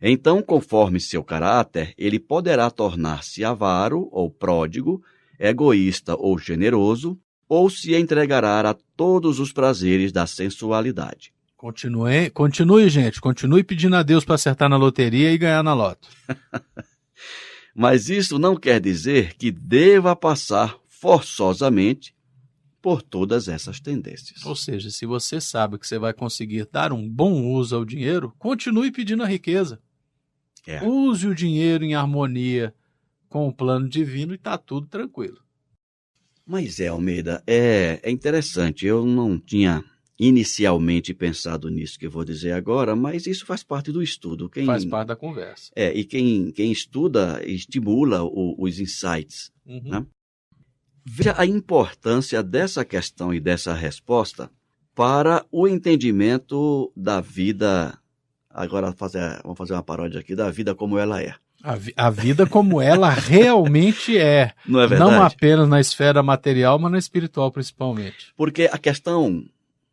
Então, 0.01 0.41
conforme 0.43 0.99
seu 0.99 1.23
caráter, 1.23 1.93
ele 1.97 2.19
poderá 2.19 2.69
tornar-se 2.69 3.43
avaro 3.43 4.07
ou 4.11 4.29
pródigo, 4.29 5.01
egoísta 5.39 6.15
ou 6.15 6.37
generoso, 6.37 7.19
ou 7.49 7.69
se 7.69 7.95
entregará 7.95 8.59
a 8.69 8.75
todos 8.95 9.39
os 9.39 9.51
prazeres 9.51 10.11
da 10.11 10.27
sensualidade. 10.27 11.33
Continue, 11.57 12.29
continue, 12.29 12.87
gente. 12.87 13.19
Continue 13.19 13.63
pedindo 13.63 13.95
a 13.95 14.03
Deus 14.03 14.23
para 14.23 14.35
acertar 14.35 14.69
na 14.69 14.77
loteria 14.77 15.31
e 15.33 15.37
ganhar 15.39 15.63
na 15.63 15.73
loto. 15.73 16.07
Mas 17.75 18.09
isso 18.09 18.37
não 18.37 18.55
quer 18.55 18.79
dizer 18.79 19.33
que 19.33 19.51
deva 19.51 20.15
passar 20.15 20.77
forçosamente 20.87 22.15
por 22.79 23.01
todas 23.01 23.47
essas 23.47 23.79
tendências. 23.79 24.45
Ou 24.45 24.55
seja, 24.55 24.91
se 24.91 25.05
você 25.07 25.41
sabe 25.41 25.79
que 25.79 25.87
você 25.87 25.97
vai 25.97 26.13
conseguir 26.13 26.67
dar 26.71 26.93
um 26.93 27.09
bom 27.09 27.43
uso 27.51 27.75
ao 27.75 27.83
dinheiro, 27.83 28.33
continue 28.37 28.91
pedindo 28.91 29.23
a 29.23 29.27
riqueza. 29.27 29.81
É. 30.67 30.83
Use 30.83 31.27
o 31.27 31.33
dinheiro 31.33 31.83
em 31.83 31.95
harmonia 31.95 32.73
com 33.29 33.47
o 33.47 33.53
plano 33.53 33.89
divino 33.89 34.33
e 34.33 34.35
está 34.35 34.57
tudo 34.59 34.85
tranquilo. 34.85 35.41
Mas 36.45 36.79
é, 36.79 36.87
Almeida, 36.87 37.43
é, 37.47 37.99
é 38.03 38.11
interessante. 38.11 38.85
Eu 38.85 39.05
não 39.05 39.39
tinha 39.39 39.83
inicialmente 40.19 41.13
pensado 41.13 41.69
nisso 41.69 41.99
que 41.99 42.07
eu 42.07 42.11
vou 42.11 42.25
dizer 42.25 42.51
agora, 42.51 42.95
mas 42.95 43.27
isso 43.27 43.45
faz 43.45 43.63
parte 43.63 43.91
do 43.91 44.01
estudo. 44.01 44.49
Quem, 44.49 44.65
faz 44.65 44.83
parte 44.83 45.09
da 45.09 45.15
conversa. 45.15 45.71
É, 45.75 45.93
e 45.93 46.03
quem, 46.03 46.51
quem 46.51 46.71
estuda 46.71 47.41
estimula 47.45 48.23
o, 48.23 48.55
os 48.57 48.79
insights. 48.79 49.51
Uhum. 49.65 49.81
Né? 49.83 50.05
Veja 51.05 51.35
a 51.37 51.45
importância 51.45 52.41
dessa 52.41 52.83
questão 52.83 53.33
e 53.33 53.39
dessa 53.39 53.73
resposta 53.73 54.49
para 54.95 55.45
o 55.51 55.67
entendimento 55.67 56.91
da 56.97 57.21
vida. 57.21 57.97
Agora 58.49 58.91
fazer, 58.91 59.39
vamos 59.43 59.57
fazer 59.57 59.73
uma 59.73 59.83
paródia 59.83 60.19
aqui 60.19 60.35
da 60.35 60.49
vida 60.49 60.73
como 60.73 60.97
ela 60.97 61.21
é. 61.21 61.35
A, 61.63 61.75
vi 61.75 61.93
a 61.95 62.09
vida 62.09 62.47
como 62.47 62.81
ela 62.81 63.09
realmente 63.09 64.17
é. 64.17 64.53
Não 64.65 64.79
é 64.79 64.87
verdade? 64.87 65.11
Não 65.11 65.23
apenas 65.23 65.69
na 65.69 65.79
esfera 65.79 66.23
material, 66.23 66.79
mas 66.79 66.91
na 66.91 66.97
espiritual 66.97 67.51
principalmente. 67.51 68.33
Porque 68.35 68.69
a 68.71 68.77
questão 68.77 69.45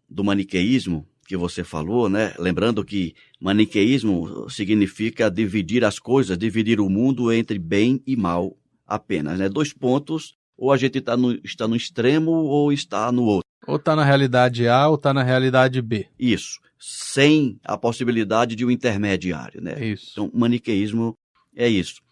do 0.08 0.24
maniqueísmo 0.24 1.06
que 1.26 1.36
você 1.36 1.64
falou, 1.64 2.08
né? 2.08 2.34
Lembrando 2.38 2.84
que 2.84 3.14
maniqueísmo 3.40 4.48
significa 4.50 5.30
dividir 5.30 5.84
as 5.84 5.98
coisas, 5.98 6.36
dividir 6.36 6.80
o 6.80 6.88
mundo 6.88 7.32
entre 7.32 7.58
bem 7.58 8.02
e 8.06 8.16
mal 8.16 8.56
apenas, 8.86 9.38
né? 9.38 9.48
Dois 9.48 9.72
pontos, 9.72 10.36
ou 10.56 10.72
a 10.72 10.76
gente 10.76 11.00
tá 11.00 11.16
no, 11.16 11.32
está 11.44 11.66
no 11.66 11.74
extremo 11.74 12.30
ou 12.30 12.72
está 12.72 13.10
no 13.10 13.24
outro. 13.24 13.48
Ou 13.66 13.76
está 13.76 13.96
na 13.96 14.04
realidade 14.04 14.68
A 14.68 14.88
ou 14.88 14.96
está 14.96 15.14
na 15.14 15.22
realidade 15.22 15.80
B. 15.80 16.06
Isso, 16.18 16.60
sem 16.78 17.58
a 17.64 17.78
possibilidade 17.78 18.54
de 18.54 18.64
um 18.64 18.70
intermediário, 18.70 19.62
né? 19.62 19.82
Isso. 19.84 20.10
Então, 20.12 20.30
maniqueísmo 20.34 21.16
é 21.56 21.68
isso. 21.68 22.02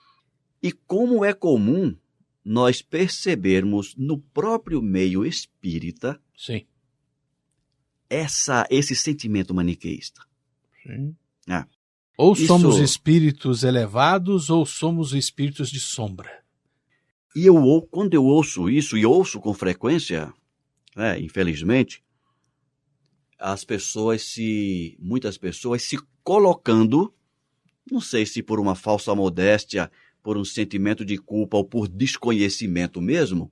E 0.63 0.73
como 0.73 1.25
é 1.25 1.35
comum 1.35 1.95
nós 2.45 2.83
percebermos 2.83 3.95
no 3.97 4.19
próprio 4.19 4.81
meio 4.83 5.25
espírita 5.25 6.19
Sim 6.37 6.65
essa, 8.13 8.67
esse 8.71 8.95
sentimento 8.95 9.55
maniqueísta. 9.55 10.21
Sim. 10.83 11.17
É. 11.49 11.65
Ou 12.17 12.35
Isso... 12.35 12.47
somos 12.47 12.79
espíritos 12.79 13.65
elevados 13.65 14.51
ou 14.51 14.67
somos 14.67 15.15
espíritos 15.15 15.71
de 15.71 15.81
sombra. 15.81 16.43
E 17.35 17.47
eu, 17.47 17.57
quando 17.91 18.13
eu 18.13 18.25
ouço 18.25 18.69
isso, 18.69 18.99
e 18.99 19.07
ouço 19.07 19.41
com 19.41 19.55
frequência, 19.55 20.33
né, 20.95 21.19
infelizmente, 21.19 22.05
as 23.39 23.65
pessoas 23.65 24.23
se. 24.23 24.97
muitas 25.01 25.39
pessoas 25.39 25.83
se 25.83 25.99
colocando, 26.23 27.13
não 27.91 28.01
sei 28.01 28.27
se 28.27 28.43
por 28.43 28.61
uma 28.61 28.75
falsa 28.75 29.15
modéstia, 29.15 29.91
por 30.23 30.37
um 30.37 30.45
sentimento 30.45 31.05
de 31.05 31.17
culpa 31.17 31.57
ou 31.57 31.65
por 31.65 31.89
desconhecimento 31.89 33.01
mesmo, 33.01 33.51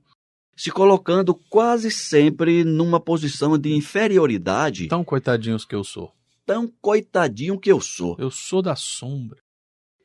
se 0.60 0.70
colocando 0.70 1.34
quase 1.34 1.90
sempre 1.90 2.64
numa 2.64 3.00
posição 3.00 3.56
de 3.56 3.72
inferioridade. 3.72 4.88
Tão 4.88 5.02
coitadinhos 5.02 5.64
que 5.64 5.74
eu 5.74 5.82
sou. 5.82 6.12
Tão 6.44 6.70
coitadinho 6.82 7.58
que 7.58 7.72
eu 7.72 7.80
sou. 7.80 8.14
Eu 8.18 8.30
sou 8.30 8.60
da 8.60 8.76
sombra. 8.76 9.38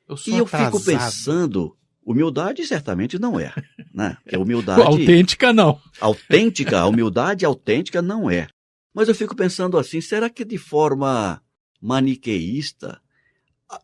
Eu 0.07 0.15
sou 0.15 0.33
e 0.33 0.37
eu 0.37 0.45
atrasado. 0.45 0.71
fico 0.71 0.85
pensando, 0.85 1.75
humildade 2.05 2.65
certamente 2.65 3.19
não 3.19 3.37
é, 3.37 3.53
né? 3.93 4.15
Porque 4.23 4.37
humildade 4.37 4.81
autêntica 4.81 5.51
não. 5.51 5.77
Autêntica, 5.99 6.79
a 6.79 6.87
humildade 6.87 7.43
autêntica 7.43 8.01
não 8.01 8.31
é. 8.31 8.47
Mas 8.93 9.09
eu 9.09 9.15
fico 9.15 9.35
pensando 9.35 9.77
assim, 9.77 9.99
será 9.99 10.29
que 10.29 10.45
de 10.45 10.57
forma 10.57 11.41
maniqueísta 11.81 13.01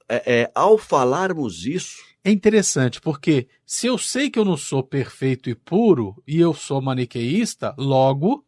é, 0.07 0.41
é, 0.43 0.51
ao 0.55 0.77
falarmos 0.77 1.65
isso. 1.65 1.97
É 2.23 2.31
interessante, 2.31 3.01
porque 3.01 3.47
se 3.65 3.87
eu 3.87 3.97
sei 3.97 4.29
que 4.29 4.37
eu 4.37 4.45
não 4.45 4.55
sou 4.55 4.83
perfeito 4.83 5.49
e 5.49 5.55
puro, 5.55 6.21
e 6.27 6.39
eu 6.39 6.53
sou 6.53 6.81
maniqueísta, 6.81 7.73
logo 7.77 8.45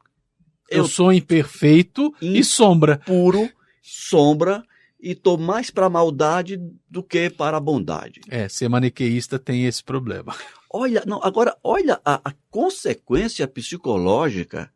eu, 0.69 0.79
eu 0.79 0.87
sou 0.87 1.11
imperfeito 1.11 2.13
e 2.21 2.43
sombra. 2.43 2.99
Puro, 2.99 3.49
sombra, 3.81 4.63
e 5.01 5.11
estou 5.11 5.37
mais 5.37 5.69
para 5.69 5.87
a 5.87 5.89
maldade 5.89 6.57
do 6.89 7.03
que 7.03 7.29
para 7.29 7.57
a 7.57 7.59
bondade. 7.59 8.21
É, 8.29 8.47
ser 8.47 8.69
maniqueísta 8.69 9.37
tem 9.37 9.65
esse 9.65 9.83
problema. 9.83 10.35
Olha, 10.69 11.03
não, 11.05 11.19
agora, 11.23 11.57
olha 11.63 11.99
a, 12.05 12.21
a 12.23 12.33
consequência 12.49 13.47
psicológica 13.47 14.71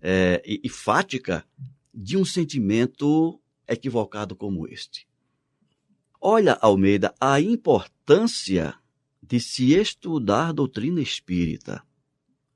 é, 0.00 0.42
e, 0.46 0.60
e 0.64 0.68
fática 0.68 1.44
de 1.92 2.16
um 2.16 2.24
sentimento 2.24 3.40
equivocado 3.68 4.34
como 4.34 4.66
este. 4.66 5.06
Olha, 6.20 6.58
Almeida, 6.60 7.14
a 7.20 7.40
importância 7.40 7.99
de 9.22 9.38
se 9.38 9.72
estudar 9.74 10.52
doutrina 10.52 11.00
espírita. 11.00 11.82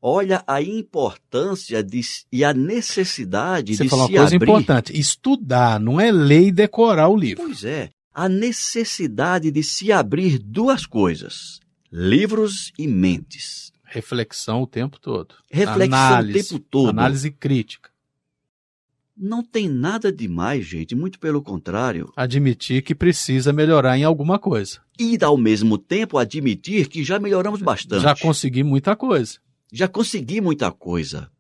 Olha 0.02 0.42
a 0.46 0.61
importância 0.61 1.82
de, 1.82 2.00
e 2.30 2.44
a 2.44 2.52
necessidade 2.52 3.75
Você 3.75 3.84
de 3.84 3.88
falou 3.88 4.06
se 4.06 4.12
uma 4.12 4.18
coisa 4.18 4.37
abrir. 4.37 4.44
importante: 4.46 4.99
estudar, 4.99 5.80
não 5.80 6.00
é 6.00 6.12
ler 6.12 6.49
e 6.49 6.52
decorar 6.52 7.08
o 7.08 7.16
livro. 7.16 7.44
Pois 7.44 7.64
é, 7.64 7.90
a 8.12 8.28
necessidade 8.28 9.50
de 9.50 9.62
se 9.62 9.90
abrir 9.92 10.38
duas 10.38 10.84
coisas: 10.84 11.61
livros 11.90 12.73
e 12.78 12.87
mentes. 12.87 13.73
Reflexão 13.84 14.62
o 14.62 14.66
tempo 14.66 14.99
todo. 15.00 15.37
Reflexão 15.50 15.99
análise, 15.99 16.38
o 16.38 16.42
tempo 16.42 16.66
todo. 16.68 16.90
Análise 16.90 17.30
crítica. 17.30 17.93
Não 19.16 19.44
tem 19.44 19.68
nada 19.68 20.11
demais, 20.11 20.66
gente, 20.66 20.94
muito 20.94 21.21
pelo 21.21 21.40
contrário. 21.40 22.12
Admitir 22.16 22.83
que 22.83 22.97
precisa 22.97 23.52
melhorar 23.52 23.97
em 23.97 24.02
alguma 24.02 24.40
coisa. 24.40 24.80
E, 24.99 25.16
ao 25.23 25.37
mesmo 25.37 25.78
tempo, 25.78 26.18
admitir 26.18 26.88
que 26.88 27.04
já 27.04 27.21
melhoramos 27.21 27.62
bastante. 27.62 28.02
Já 28.02 28.16
consegui 28.16 28.64
muita 28.64 28.97
coisa. 28.97 29.38
Já 29.73 29.87
consegui 29.87 30.40
muita 30.40 30.73
coisa. 30.73 31.30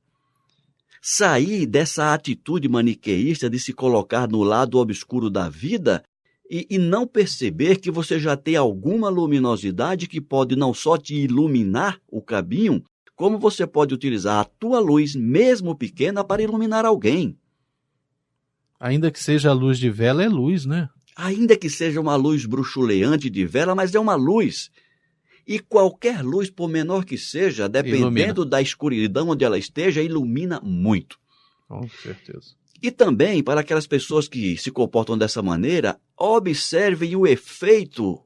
Sair 1.02 1.66
dessa 1.66 2.14
atitude 2.14 2.68
maniqueísta 2.68 3.50
de 3.50 3.58
se 3.58 3.72
colocar 3.72 4.28
no 4.28 4.44
lado 4.44 4.78
obscuro 4.78 5.28
da 5.28 5.48
vida 5.48 6.02
e, 6.48 6.66
e, 6.70 6.78
não 6.78 7.06
perceber 7.06 7.80
que 7.80 7.90
você 7.90 8.20
já 8.20 8.36
tem 8.36 8.54
alguma 8.54 9.08
luminosidade 9.08 10.06
que 10.06 10.20
pode 10.20 10.54
não 10.54 10.72
só 10.72 10.96
te 10.96 11.14
iluminar 11.14 12.00
o 12.08 12.22
caminho, 12.22 12.84
como 13.16 13.38
você 13.38 13.66
pode 13.66 13.94
utilizar 13.94 14.40
a 14.40 14.44
tua 14.44 14.78
luz, 14.78 15.14
mesmo 15.16 15.74
pequena, 15.74 16.22
para 16.22 16.42
iluminar 16.42 16.84
alguém. 16.84 17.36
Ainda 18.84 19.10
que 19.10 19.18
seja 19.18 19.48
a 19.48 19.54
luz 19.54 19.78
de 19.78 19.88
vela, 19.88 20.22
é 20.22 20.28
luz, 20.28 20.66
né? 20.66 20.90
Ainda 21.16 21.56
que 21.56 21.70
seja 21.70 21.98
uma 21.98 22.16
luz 22.16 22.44
bruxuleante 22.44 23.30
de 23.30 23.46
vela, 23.46 23.74
mas 23.74 23.94
é 23.94 23.98
uma 23.98 24.14
luz. 24.14 24.70
E 25.46 25.58
qualquer 25.58 26.22
luz, 26.22 26.50
por 26.50 26.68
menor 26.68 27.06
que 27.06 27.16
seja, 27.16 27.66
dependendo 27.66 28.10
ilumina. 28.10 28.44
da 28.44 28.60
escuridão 28.60 29.30
onde 29.30 29.42
ela 29.42 29.56
esteja, 29.56 30.02
ilumina 30.02 30.60
muito. 30.62 31.18
Com 31.66 31.88
certeza. 31.88 32.54
E 32.82 32.90
também, 32.90 33.42
para 33.42 33.62
aquelas 33.62 33.86
pessoas 33.86 34.28
que 34.28 34.54
se 34.58 34.70
comportam 34.70 35.16
dessa 35.16 35.40
maneira, 35.40 35.98
observem 36.14 37.16
o 37.16 37.26
efeito 37.26 38.22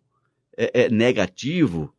é, 0.57 0.87
é, 0.87 0.91
negativo 0.91 1.95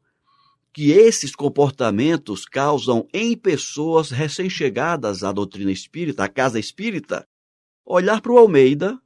que 0.73 0.91
esses 0.91 1.33
comportamentos 1.33 2.45
causam 2.45 3.07
em 3.13 3.37
pessoas 3.37 4.11
recém-chegadas 4.11 5.23
à 5.23 5.31
doutrina 5.31 5.71
espírita, 5.71 6.25
à 6.25 6.27
casa 6.27 6.59
espírita. 6.59 7.25
Olhar 7.91 8.21
para 8.21 8.31
o 8.31 8.37
Almeida, 8.37 8.99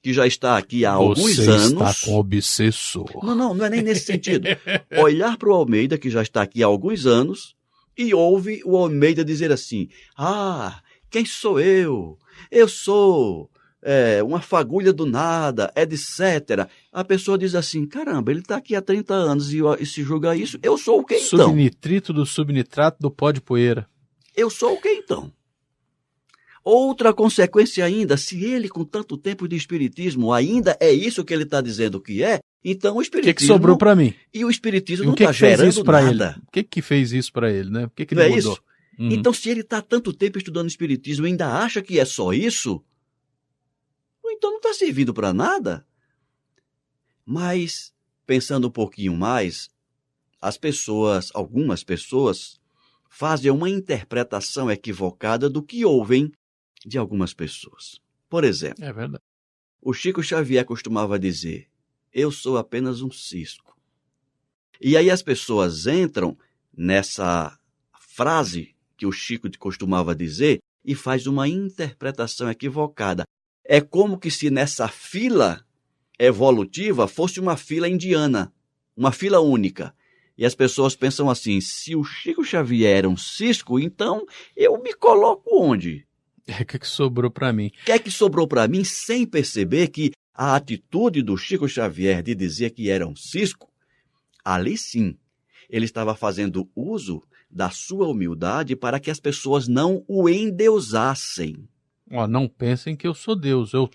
que 0.00 0.12
já 0.12 0.24
está 0.24 0.56
aqui 0.56 0.84
há 0.84 0.96
Você 0.96 1.20
alguns 1.20 1.38
anos. 1.40 1.72
está 1.72 2.06
com 2.06 2.16
obsessor. 2.16 3.10
Não, 3.20 3.34
não, 3.34 3.52
não 3.52 3.64
é 3.66 3.70
nem 3.70 3.82
nesse 3.82 4.04
sentido. 4.04 4.46
Olhar 4.96 5.36
para 5.36 5.48
o 5.48 5.52
Almeida, 5.52 5.98
que 5.98 6.08
já 6.08 6.22
está 6.22 6.42
aqui 6.42 6.62
há 6.62 6.66
alguns 6.66 7.04
anos, 7.04 7.56
e 7.98 8.14
ouve 8.14 8.62
o 8.64 8.76
Almeida 8.76 9.24
dizer 9.24 9.50
assim: 9.50 9.88
Ah, 10.16 10.80
quem 11.10 11.26
sou 11.26 11.58
eu? 11.58 12.16
Eu 12.48 12.68
sou 12.68 13.50
é, 13.82 14.22
uma 14.22 14.40
fagulha 14.40 14.92
do 14.92 15.04
nada, 15.04 15.72
etc. 15.74 16.68
A 16.92 17.02
pessoa 17.02 17.36
diz 17.36 17.56
assim: 17.56 17.84
caramba, 17.86 18.30
ele 18.30 18.40
está 18.40 18.56
aqui 18.56 18.76
há 18.76 18.80
30 18.80 19.12
anos 19.12 19.52
e, 19.52 19.58
e, 19.80 19.84
se 19.84 20.04
julga 20.04 20.36
isso. 20.36 20.60
Eu 20.62 20.78
sou 20.78 21.00
o 21.00 21.04
que 21.04 21.16
então? 21.16 21.46
Subnitrito 21.46 22.12
do 22.12 22.24
subnitrato 22.24 22.98
do 23.00 23.10
pó 23.10 23.32
de 23.32 23.40
poeira. 23.40 23.84
Eu 24.36 24.48
sou 24.48 24.74
o 24.74 24.80
que 24.80 24.88
então? 24.88 25.32
Outra 26.64 27.12
consequência 27.12 27.84
ainda, 27.84 28.16
se 28.16 28.44
ele 28.44 28.68
com 28.68 28.84
tanto 28.84 29.16
tempo 29.16 29.48
de 29.48 29.56
espiritismo 29.56 30.32
ainda 30.32 30.76
é 30.78 30.92
isso 30.92 31.24
que 31.24 31.34
ele 31.34 31.42
está 31.42 31.60
dizendo 31.60 32.00
que 32.00 32.22
é, 32.22 32.38
então 32.64 32.96
o 32.96 33.02
espiritismo. 33.02 33.32
O 33.32 33.34
que, 33.34 33.40
que 33.40 33.46
sobrou 33.46 33.76
para 33.76 33.96
mim? 33.96 34.14
E 34.32 34.44
o 34.44 34.50
espiritismo 34.50 35.04
e 35.04 35.06
não 35.06 35.14
está 35.14 35.26
tá 35.26 35.32
gerando 35.32 35.68
isso 35.68 35.82
nada. 35.82 36.36
Ele? 36.36 36.46
O 36.46 36.50
que 36.52 36.62
que 36.62 36.80
fez 36.80 37.12
isso 37.12 37.32
para 37.32 37.50
ele, 37.50 37.68
né? 37.68 37.86
O 37.86 37.90
que 37.90 38.06
que 38.06 38.14
não 38.14 38.22
ele 38.22 38.34
é 38.34 38.36
mudou? 38.36 38.52
isso? 38.52 38.62
Uhum. 38.98 39.10
Então, 39.10 39.32
se 39.32 39.48
ele 39.48 39.62
está 39.62 39.82
tanto 39.82 40.12
tempo 40.12 40.38
estudando 40.38 40.68
espiritismo 40.68 41.26
e 41.26 41.30
ainda 41.30 41.48
acha 41.48 41.82
que 41.82 41.98
é 41.98 42.04
só 42.04 42.32
isso, 42.32 42.82
então 44.24 44.50
não 44.50 44.58
está 44.58 44.72
servindo 44.72 45.12
para 45.12 45.32
nada. 45.32 45.84
Mas, 47.24 47.92
pensando 48.26 48.68
um 48.68 48.70
pouquinho 48.70 49.16
mais, 49.16 49.68
as 50.40 50.56
pessoas, 50.56 51.30
algumas 51.34 51.82
pessoas, 51.82 52.60
fazem 53.08 53.50
uma 53.50 53.68
interpretação 53.68 54.70
equivocada 54.70 55.48
do 55.50 55.62
que 55.62 55.84
ouvem 55.84 56.32
de 56.84 56.98
algumas 56.98 57.32
pessoas. 57.34 58.00
Por 58.28 58.44
exemplo, 58.44 58.84
É 58.84 58.92
o 59.82 59.92
Chico 59.92 60.22
Xavier 60.22 60.64
costumava 60.64 61.18
dizer: 61.18 61.68
Eu 62.12 62.30
sou 62.30 62.56
apenas 62.56 63.02
um 63.02 63.10
cisco. 63.10 63.76
E 64.80 64.96
aí 64.96 65.10
as 65.10 65.22
pessoas 65.22 65.86
entram 65.86 66.38
nessa 66.72 67.58
frase 67.98 68.74
que 68.96 69.06
o 69.06 69.12
Chico 69.12 69.48
costumava 69.58 70.14
dizer 70.14 70.60
e 70.84 70.94
faz 70.94 71.26
uma 71.26 71.48
interpretação 71.48 72.48
equivocada. 72.48 73.24
É 73.64 73.80
como 73.80 74.18
que 74.18 74.30
se 74.30 74.50
nessa 74.50 74.86
fila 74.86 75.64
evolutiva 76.18 77.08
fosse 77.08 77.40
uma 77.40 77.56
fila 77.56 77.88
indiana, 77.88 78.52
uma 78.96 79.10
fila 79.10 79.40
única. 79.40 79.94
E 80.38 80.44
as 80.44 80.54
pessoas 80.54 80.94
pensam 80.94 81.28
assim: 81.28 81.60
se 81.60 81.96
o 81.96 82.04
Chico 82.04 82.44
Xavier 82.44 82.98
era 82.98 83.08
um 83.08 83.16
cisco, 83.16 83.80
então 83.80 84.24
eu 84.56 84.80
me 84.80 84.94
coloco 84.94 85.50
onde? 85.60 86.06
É 86.46 86.62
o 86.62 86.66
que, 86.66 86.78
que 86.78 86.88
sobrou 86.88 87.30
para 87.30 87.52
mim. 87.52 87.68
O 87.68 87.84
que 87.86 87.92
é 87.92 87.98
que 87.98 88.10
sobrou 88.10 88.48
para 88.48 88.66
mim 88.66 88.82
sem 88.84 89.24
perceber 89.24 89.88
que 89.88 90.10
a 90.34 90.56
atitude 90.56 91.22
do 91.22 91.36
Chico 91.36 91.68
Xavier 91.68 92.22
de 92.22 92.34
dizer 92.34 92.70
que 92.70 92.90
era 92.90 93.06
um 93.06 93.14
cisco, 93.14 93.70
ali 94.44 94.76
sim, 94.76 95.16
ele 95.70 95.84
estava 95.84 96.14
fazendo 96.14 96.68
uso 96.74 97.22
da 97.50 97.70
sua 97.70 98.08
humildade 98.08 98.74
para 98.74 98.98
que 98.98 99.10
as 99.10 99.20
pessoas 99.20 99.68
não 99.68 100.04
o 100.08 100.28
endeusassem. 100.28 101.68
Ó, 102.10 102.26
não 102.26 102.46
pensem 102.46 102.94
que 102.94 103.06
eu 103.06 103.14
sou 103.14 103.34
Deus. 103.34 103.72
Eu, 103.72 103.88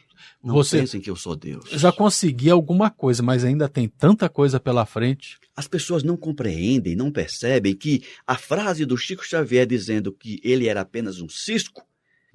Não 0.44 0.56
você 0.56 0.80
pensem 0.80 1.00
que 1.00 1.10
eu 1.10 1.16
sou 1.16 1.36
Deus. 1.36 1.70
já 1.70 1.92
consegui 1.92 2.50
alguma 2.50 2.90
coisa, 2.90 3.22
mas 3.22 3.44
ainda 3.44 3.70
tem 3.70 3.88
tanta 3.88 4.28
coisa 4.28 4.60
pela 4.60 4.86
frente. 4.86 5.38
As 5.56 5.68
pessoas 5.68 6.02
não 6.02 6.18
compreendem, 6.18 6.96
não 6.96 7.12
percebem 7.12 7.76
que 7.76 8.04
a 8.26 8.36
frase 8.36 8.86
do 8.86 8.98
Chico 8.98 9.24
Xavier 9.24 9.68
dizendo 9.68 10.12
que 10.12 10.40
ele 10.44 10.68
era 10.68 10.82
apenas 10.82 11.20
um 11.20 11.30
cisco, 11.30 11.87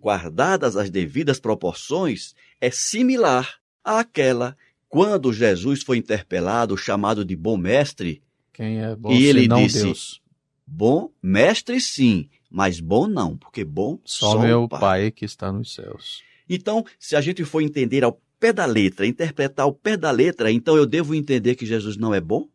guardadas 0.03 0.77
as 0.77 0.91
devidas 0.91 1.39
proporções, 1.39 2.35
é 2.61 2.71
similar 2.73 3.59
àquela 3.85 4.57
quando 4.89 5.33
Jesus 5.33 5.83
foi 5.83 5.97
interpelado, 5.97 6.77
chamado 6.77 7.25
de 7.25 7.37
bom 7.37 7.57
mestre, 7.57 8.21
Quem 8.53 8.83
é 8.83 8.95
bom 8.97 9.13
E 9.13 9.25
ele 9.25 9.47
disse, 9.47 9.85
Deus? 9.85 10.21
bom 10.67 11.09
mestre 11.23 11.81
sim, 11.81 12.29
mas 12.51 12.81
bom 12.81 13.07
não, 13.07 13.37
porque 13.37 13.65
bom 13.65 13.99
Só, 14.05 14.33
só 14.33 14.41
meu 14.41 14.65
o 14.65 14.69
pai. 14.69 14.81
pai 14.81 15.11
que 15.13 15.25
está 15.25 15.51
nos 15.53 15.73
céus. 15.73 16.23
Então, 16.49 16.85
se 16.99 17.15
a 17.17 17.21
gente 17.21 17.45
for 17.45 17.63
entender 17.63 18.03
ao 18.05 18.21
pé 18.39 18.53
da 18.53 18.67
letra, 18.67 19.07
interpretar 19.07 19.65
ao 19.65 19.73
pé 19.73 19.97
da 19.97 20.11
letra, 20.11 20.51
então 20.51 20.77
eu 20.77 20.85
devo 20.85 21.15
entender 21.15 21.55
que 21.55 21.65
Jesus 21.65 21.97
não 21.97 22.13
é 22.13 22.21
bom? 22.21 22.49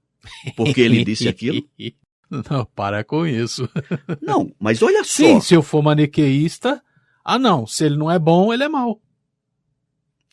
Porque 0.56 0.82
ele 0.82 1.04
disse 1.06 1.28
aquilo? 1.30 1.64
Não, 2.30 2.66
para 2.76 3.06
com 3.06 3.26
isso. 3.26 3.70
Não, 4.22 4.52
mas 4.60 4.82
olha 4.82 5.02
só. 5.06 5.24
Sim, 5.24 5.40
se 5.40 5.54
eu 5.54 5.64
for 5.64 5.82
maniqueísta, 5.82 6.84
ah 7.30 7.38
não, 7.38 7.68
se 7.68 7.84
ele 7.86 7.98
não 7.98 8.10
é 8.10 8.18
bom, 8.18 8.54
ele 8.54 8.64
é 8.64 8.70
mau. 8.70 9.02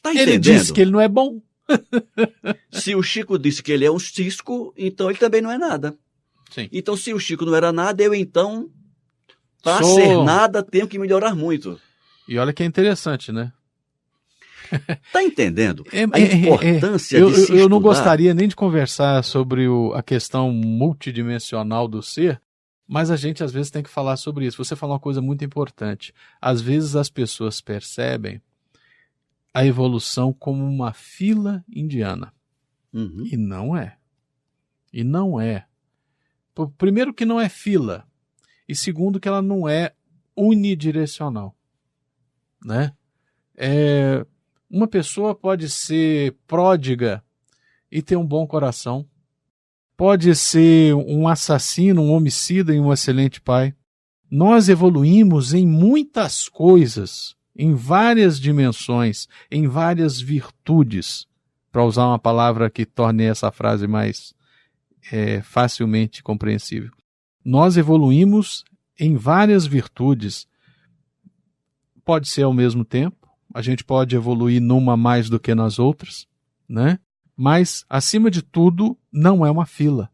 tá 0.01 0.15
Ele 0.15 0.39
disse 0.39 0.73
que 0.73 0.81
ele 0.81 0.91
não 0.93 1.01
é 1.01 1.09
bom. 1.09 1.41
Se 2.71 2.95
o 2.95 3.03
Chico 3.03 3.39
disse 3.39 3.63
que 3.63 3.73
ele 3.73 3.85
é 3.87 3.91
um 3.91 3.99
cisco, 3.99 4.73
então 4.77 5.09
ele 5.11 5.19
também 5.19 5.41
não 5.41 5.51
é 5.51 5.57
nada. 5.59 5.97
Sim. 6.51 6.69
Então, 6.71 6.95
se 6.97 7.13
o 7.13 7.19
Chico 7.19 7.45
não 7.47 7.55
era 7.55 7.73
nada, 7.73 8.03
eu 8.03 8.15
então, 8.15 8.69
para 9.63 9.83
Sou- 9.83 9.95
ser 9.97 10.23
nada, 10.25 10.63
tenho 10.63 10.87
que 10.87 10.99
melhorar 10.99 11.35
muito. 11.35 11.81
E 12.29 12.39
olha 12.39 12.53
que 12.53 12.63
é 12.63 12.67
interessante, 12.67 13.33
né? 13.33 13.51
Tá 15.13 15.23
entendendo? 15.23 15.85
É- 15.93 16.05
A 16.05 16.19
é- 16.19 16.23
é- 16.23 16.35
importância 16.37 17.17
eu, 17.19 17.31
de 17.31 17.37
se 17.47 17.53
eu- 17.53 17.57
eu 17.61 17.69
não 17.69 17.81
gostaria 17.81 18.33
nem 18.35 18.47
de 18.49 18.55
conversar 18.57 19.23
sobre 19.25 19.67
o- 19.67 19.93
a 19.95 20.03
questão 20.03 20.53
multidimensional 20.53 21.89
do 21.89 22.03
ser, 22.03 22.41
mas 22.87 23.11
a 23.11 23.17
gente 23.17 23.43
às 23.43 23.53
vezes 23.53 23.71
tem 23.71 23.83
que 23.83 23.91
falar 23.91 24.17
sobre 24.17 24.47
isso. 24.47 24.63
Você 24.63 24.77
falou 24.77 24.95
uma 24.95 25.01
coisa 25.01 25.21
muito 25.23 25.45
importante. 25.45 26.13
Às 26.41 26.61
vezes 26.61 26.97
as 26.97 27.09
pessoas 27.09 27.61
percebem 27.61 28.41
a 29.53 29.65
evolução 29.65 30.33
como 30.33 30.65
uma 30.65 30.93
fila 30.93 31.65
indiana. 31.69 32.33
Uhum. 32.93 33.25
E 33.31 33.37
não 33.37 33.77
é. 33.77 33.97
E 34.93 35.03
não 35.03 35.41
é. 35.41 35.67
Primeiro, 36.77 37.15
que 37.15 37.25
não 37.25 37.41
é 37.41 37.49
fila. 37.49 38.07
E 38.69 38.75
segundo, 38.75 39.19
que 39.19 39.29
ela 39.29 39.43
não 39.43 39.69
é 39.69 39.95
unidirecional. 40.37 41.57
Né? 42.65 42.93
É, 43.57 44.27
uma 44.69 44.89
pessoa 44.89 45.35
pode 45.35 45.69
ser 45.69 46.37
pródiga 46.47 47.23
e 47.91 48.03
ter 48.03 48.17
um 48.17 48.27
bom 48.27 48.47
coração. 48.47 49.09
Pode 49.97 50.35
ser 50.35 50.95
um 50.95 51.29
assassino, 51.29 52.03
um 52.03 52.13
homicida 52.13 52.75
e 52.75 52.81
um 52.81 52.93
excelente 52.93 53.41
pai. 53.41 53.75
Nós 54.31 54.69
evoluímos 54.69 55.55
em 55.55 55.67
muitas 55.67 56.49
coisas, 56.49 57.37
em 57.57 57.75
várias 57.75 58.41
dimensões, 58.41 59.29
em 59.51 59.69
várias 59.69 60.21
virtudes, 60.21 61.27
para 61.71 61.85
usar 61.85 62.07
uma 62.07 62.19
palavra 62.19 62.69
que 62.69 62.85
torne 62.85 63.25
essa 63.25 63.53
frase 63.53 63.87
mais 63.87 64.35
é, 65.13 65.41
facilmente 65.43 66.23
compreensível. 66.23 66.91
Nós 67.45 67.77
evoluímos 67.77 68.65
em 68.99 69.17
várias 69.17 69.67
virtudes. 69.67 70.47
Pode 72.05 72.29
ser 72.29 72.43
ao 72.43 72.53
mesmo 72.53 72.85
tempo, 72.85 73.29
a 73.53 73.63
gente 73.63 73.85
pode 73.85 74.17
evoluir 74.17 74.61
numa 74.61 74.97
mais 74.97 75.29
do 75.31 75.39
que 75.39 75.55
nas 75.55 75.79
outras, 75.79 76.27
né? 76.69 76.99
Mas, 77.37 77.85
acima 77.89 78.31
de 78.31 78.43
tudo, 78.43 78.97
não 79.13 79.45
é 79.45 79.51
uma 79.51 79.67
fila. 79.67 80.11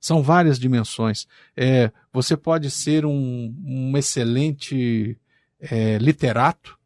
São 0.00 0.22
várias 0.22 0.58
dimensões. 0.58 1.26
É, 1.56 1.90
você 2.12 2.36
pode 2.36 2.70
ser 2.70 3.04
um, 3.04 3.54
um 3.64 3.96
excelente 3.96 5.18
é, 5.60 5.98
literato 5.98 6.78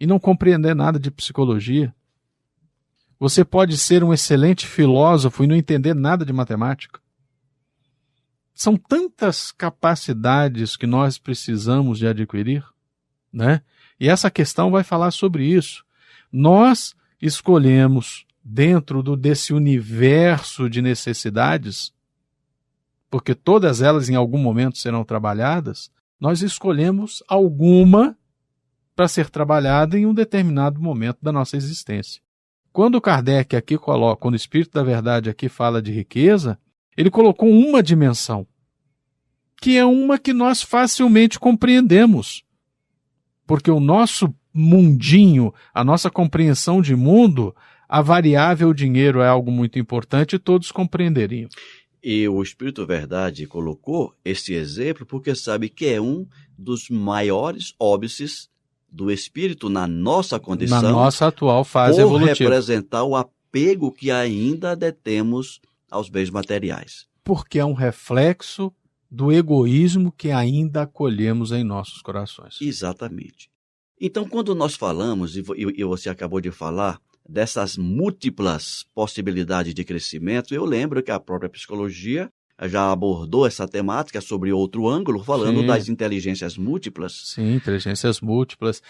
e 0.00 0.06
não 0.06 0.18
compreender 0.18 0.74
nada 0.74 0.98
de 0.98 1.10
psicologia. 1.10 1.94
Você 3.18 3.44
pode 3.44 3.78
ser 3.78 4.02
um 4.04 4.12
excelente 4.12 4.66
filósofo 4.66 5.44
e 5.44 5.46
não 5.46 5.56
entender 5.56 5.94
nada 5.94 6.24
de 6.24 6.32
matemática. 6.32 7.00
São 8.54 8.76
tantas 8.76 9.52
capacidades 9.52 10.76
que 10.76 10.86
nós 10.86 11.18
precisamos 11.18 11.98
de 11.98 12.06
adquirir, 12.06 12.64
né? 13.32 13.62
E 13.98 14.08
essa 14.08 14.30
questão 14.30 14.70
vai 14.70 14.82
falar 14.82 15.10
sobre 15.10 15.46
isso. 15.46 15.84
Nós 16.30 16.94
escolhemos 17.20 18.25
dentro 18.48 19.02
do, 19.02 19.16
desse 19.16 19.52
universo 19.52 20.70
de 20.70 20.80
necessidades, 20.80 21.92
porque 23.10 23.34
todas 23.34 23.82
elas 23.82 24.08
em 24.08 24.14
algum 24.14 24.38
momento 24.38 24.78
serão 24.78 25.04
trabalhadas, 25.04 25.90
nós 26.20 26.42
escolhemos 26.42 27.24
alguma 27.26 28.16
para 28.94 29.08
ser 29.08 29.30
trabalhada 29.30 29.98
em 29.98 30.06
um 30.06 30.14
determinado 30.14 30.80
momento 30.80 31.18
da 31.20 31.32
nossa 31.32 31.56
existência. 31.56 32.22
Quando 32.72 33.00
Kardec 33.00 33.56
aqui 33.56 33.76
coloca, 33.76 34.20
quando 34.20 34.34
o 34.34 34.36
Espírito 34.38 34.74
da 34.74 34.82
Verdade 34.84 35.28
aqui 35.28 35.48
fala 35.48 35.82
de 35.82 35.90
riqueza, 35.90 36.56
ele 36.96 37.10
colocou 37.10 37.50
uma 37.50 37.82
dimensão, 37.82 38.46
que 39.60 39.76
é 39.76 39.84
uma 39.84 40.18
que 40.18 40.32
nós 40.32 40.62
facilmente 40.62 41.38
compreendemos. 41.40 42.44
Porque 43.44 43.70
o 43.70 43.80
nosso 43.80 44.32
mundinho, 44.54 45.52
a 45.74 45.82
nossa 45.82 46.10
compreensão 46.10 46.80
de 46.80 46.94
mundo, 46.94 47.54
a 47.88 48.02
variável 48.02 48.72
dinheiro 48.72 49.20
é 49.20 49.28
algo 49.28 49.50
muito 49.50 49.78
importante 49.78 50.36
e 50.36 50.38
todos 50.38 50.72
compreenderiam. 50.72 51.48
E 52.02 52.28
o 52.28 52.42
Espírito 52.42 52.86
Verdade 52.86 53.46
colocou 53.46 54.14
esse 54.24 54.54
exemplo 54.54 55.04
porque 55.04 55.34
sabe 55.34 55.68
que 55.68 55.86
é 55.86 56.00
um 56.00 56.26
dos 56.56 56.88
maiores 56.88 57.74
óbices 57.80 58.48
do 58.88 59.10
espírito 59.10 59.68
na 59.68 59.86
nossa 59.86 60.38
condição. 60.38 60.80
Na 60.80 60.92
nossa 60.92 61.26
atual 61.26 61.64
fase 61.64 61.96
por 61.96 62.02
evolutiva. 62.02 62.50
representar 62.50 63.04
o 63.04 63.16
apego 63.16 63.92
que 63.92 64.10
ainda 64.10 64.74
detemos 64.74 65.60
aos 65.90 66.08
bens 66.08 66.30
materiais. 66.30 67.06
Porque 67.24 67.58
é 67.58 67.64
um 67.64 67.72
reflexo 67.74 68.72
do 69.10 69.32
egoísmo 69.32 70.12
que 70.12 70.30
ainda 70.30 70.82
acolhemos 70.82 71.52
em 71.52 71.64
nossos 71.64 72.00
corações. 72.00 72.58
Exatamente. 72.60 73.50
Então, 74.00 74.28
quando 74.28 74.54
nós 74.54 74.74
falamos, 74.74 75.36
e 75.36 75.84
você 75.84 76.10
acabou 76.10 76.40
de 76.40 76.50
falar, 76.50 77.00
dessas 77.28 77.76
múltiplas 77.76 78.84
possibilidades 78.94 79.74
de 79.74 79.84
crescimento, 79.84 80.54
eu 80.54 80.64
lembro 80.64 81.02
que 81.02 81.10
a 81.10 81.20
própria 81.20 81.50
psicologia 81.50 82.30
já 82.62 82.90
abordou 82.90 83.46
essa 83.46 83.68
temática 83.68 84.20
sobre 84.20 84.50
outro 84.50 84.88
ângulo, 84.88 85.22
falando 85.22 85.60
Sim. 85.60 85.66
das 85.66 85.88
inteligências 85.88 86.56
múltiplas. 86.56 87.12
Sim, 87.34 87.54
inteligências 87.54 88.20
múltiplas. 88.20 88.82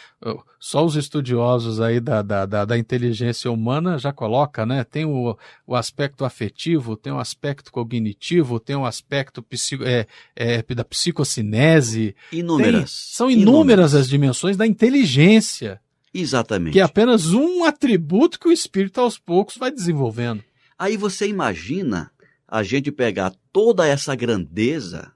Só 0.61 0.85
os 0.85 0.95
estudiosos 0.95 1.81
aí 1.81 1.99
da, 1.99 2.23
da, 2.23 2.47
da, 2.47 2.65
da 2.65 2.79
inteligência 2.79 3.51
humana 3.51 3.99
já 3.99 4.13
coloca, 4.13 4.65
né? 4.65 4.85
Tem 4.85 5.05
o, 5.05 5.37
o 5.67 5.75
aspecto 5.75 6.25
afetivo, 6.25 6.97
tem 6.97 7.13
o 7.13 7.19
aspecto 7.19 7.73
cognitivo, 7.73 8.61
tem 8.61 8.77
o 8.77 8.87
aspecto 8.87 9.43
psico, 9.43 9.83
é, 9.83 10.07
é, 10.37 10.63
da 10.63 10.85
psicocinese. 10.85 12.15
Inúmeras. 12.31 12.73
Tem, 12.75 12.87
são 12.87 13.31
inúmeras, 13.31 13.49
inúmeras 13.49 13.95
as 13.95 14.09
dimensões 14.09 14.57
da 14.57 14.67
inteligência. 14.67 15.81
Exatamente. 16.21 16.73
Que 16.73 16.81
é 16.81 16.83
apenas 16.83 17.33
um 17.33 17.65
atributo 17.65 18.39
que 18.39 18.49
o 18.49 18.53
espírito 18.53 19.01
aos 19.01 19.19
poucos 19.19 19.57
vai 19.57 19.71
desenvolvendo. 19.71 20.43
Aí 20.79 20.97
você 20.97 21.27
imagina 21.27 22.11
a 22.47 22.63
gente 22.63 22.93
pegar 22.93 23.33
toda 23.53 23.87
essa 23.87 24.15
grandeza 24.15 25.13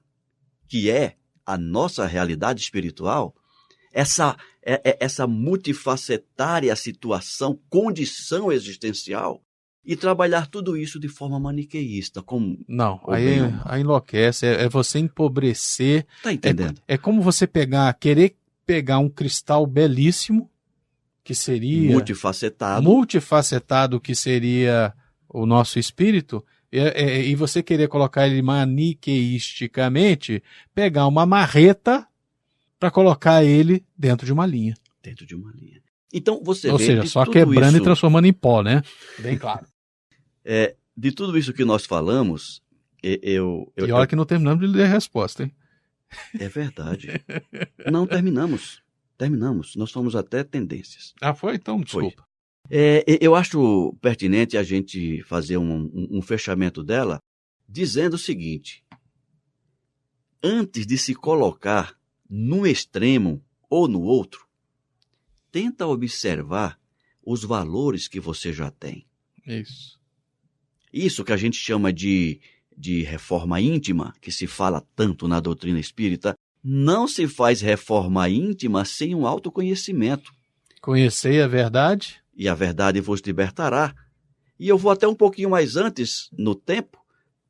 que 0.68 0.90
é 0.90 1.16
a 1.44 1.58
nossa 1.58 2.06
realidade 2.06 2.60
espiritual, 2.60 3.34
essa, 3.92 4.36
é, 4.62 4.80
é, 4.90 4.96
essa 5.00 5.26
multifacetária 5.26 6.74
situação, 6.76 7.58
condição 7.68 8.52
existencial, 8.52 9.42
e 9.84 9.96
trabalhar 9.96 10.46
tudo 10.46 10.76
isso 10.76 11.00
de 11.00 11.08
forma 11.08 11.40
maniqueísta. 11.40 12.22
Como 12.22 12.58
Não, 12.68 13.00
aí, 13.08 13.38
aí 13.64 13.80
enlouquece, 13.80 14.46
é, 14.46 14.64
é, 14.64 14.68
você 14.68 14.98
empobrecer. 14.98 16.06
Tá 16.22 16.32
entendendo? 16.32 16.80
É, 16.86 16.94
é 16.94 16.98
como 16.98 17.22
você 17.22 17.46
pegar, 17.46 17.92
querer 17.94 18.36
pegar 18.66 18.98
um 18.98 19.08
cristal 19.08 19.66
belíssimo, 19.66 20.48
que 21.30 21.34
seria. 21.36 21.92
Multifacetado. 21.92 22.82
Multifacetado, 22.82 24.00
que 24.00 24.16
seria 24.16 24.92
o 25.28 25.46
nosso 25.46 25.78
espírito, 25.78 26.44
e, 26.72 26.80
e, 27.30 27.36
você 27.36 27.62
querer 27.62 27.86
colocar 27.86 28.26
ele 28.26 28.42
maniqueisticamente, 28.42 30.42
pegar 30.74 31.06
uma 31.06 31.24
marreta 31.24 32.04
para 32.80 32.90
colocar 32.90 33.44
ele 33.44 33.84
dentro 33.96 34.26
de 34.26 34.32
uma 34.32 34.44
linha. 34.44 34.74
Dentro 35.00 35.24
de 35.24 35.36
uma 35.36 35.52
linha. 35.52 35.80
Então 36.12 36.42
você 36.42 36.68
Ou 36.68 36.78
vê. 36.78 36.86
seja, 36.86 37.06
só 37.06 37.24
quebrando 37.24 37.74
isso, 37.74 37.82
e 37.82 37.84
transformando 37.84 38.26
em 38.26 38.32
pó, 38.32 38.64
né? 38.64 38.82
Bem 39.20 39.38
claro. 39.38 39.64
é, 40.44 40.74
de 40.96 41.12
tudo 41.12 41.38
isso 41.38 41.52
que 41.52 41.64
nós 41.64 41.86
falamos, 41.86 42.60
eu. 43.00 43.72
eu 43.76 43.86
e 43.86 43.92
olha 43.92 44.02
eu... 44.02 44.08
que 44.08 44.16
não 44.16 44.26
terminamos 44.26 44.60
de 44.60 44.66
ler 44.66 44.86
a 44.86 44.88
resposta, 44.88 45.44
hein? 45.44 45.54
É 46.40 46.48
verdade. 46.48 47.22
não 47.88 48.04
terminamos. 48.04 48.82
Terminamos. 49.20 49.76
Nós 49.76 49.92
fomos 49.92 50.16
até 50.16 50.42
tendências. 50.42 51.12
Ah, 51.20 51.34
foi? 51.34 51.56
Então, 51.56 51.78
desculpa. 51.78 52.26
Foi. 52.66 52.78
É, 52.78 53.04
eu 53.20 53.34
acho 53.34 53.94
pertinente 54.00 54.56
a 54.56 54.62
gente 54.62 55.22
fazer 55.24 55.58
um, 55.58 55.90
um, 55.92 56.08
um 56.12 56.22
fechamento 56.22 56.82
dela 56.82 57.20
dizendo 57.68 58.14
o 58.14 58.18
seguinte: 58.18 58.82
antes 60.42 60.86
de 60.86 60.96
se 60.96 61.14
colocar 61.14 61.94
num 62.30 62.64
extremo 62.64 63.44
ou 63.68 63.86
no 63.86 64.00
outro, 64.00 64.48
tenta 65.52 65.86
observar 65.86 66.80
os 67.22 67.44
valores 67.44 68.08
que 68.08 68.20
você 68.20 68.54
já 68.54 68.70
tem. 68.70 69.06
Isso. 69.46 70.00
Isso 70.90 71.24
que 71.24 71.32
a 71.34 71.36
gente 71.36 71.58
chama 71.58 71.92
de, 71.92 72.40
de 72.74 73.02
reforma 73.02 73.60
íntima, 73.60 74.14
que 74.18 74.32
se 74.32 74.46
fala 74.46 74.82
tanto 74.96 75.28
na 75.28 75.40
doutrina 75.40 75.78
espírita, 75.78 76.34
não 76.62 77.08
se 77.08 77.26
faz 77.26 77.60
reforma 77.60 78.28
íntima 78.28 78.84
sem 78.84 79.14
um 79.14 79.26
autoconhecimento. 79.26 80.30
Conhecei 80.80 81.40
a 81.40 81.46
verdade 81.46 82.20
e 82.34 82.48
a 82.48 82.54
verdade 82.54 83.00
vos 83.00 83.20
libertará. 83.20 83.94
E 84.58 84.68
eu 84.68 84.76
vou 84.76 84.92
até 84.92 85.06
um 85.08 85.14
pouquinho 85.14 85.50
mais 85.50 85.76
antes 85.76 86.28
no 86.32 86.54
tempo, 86.54 86.98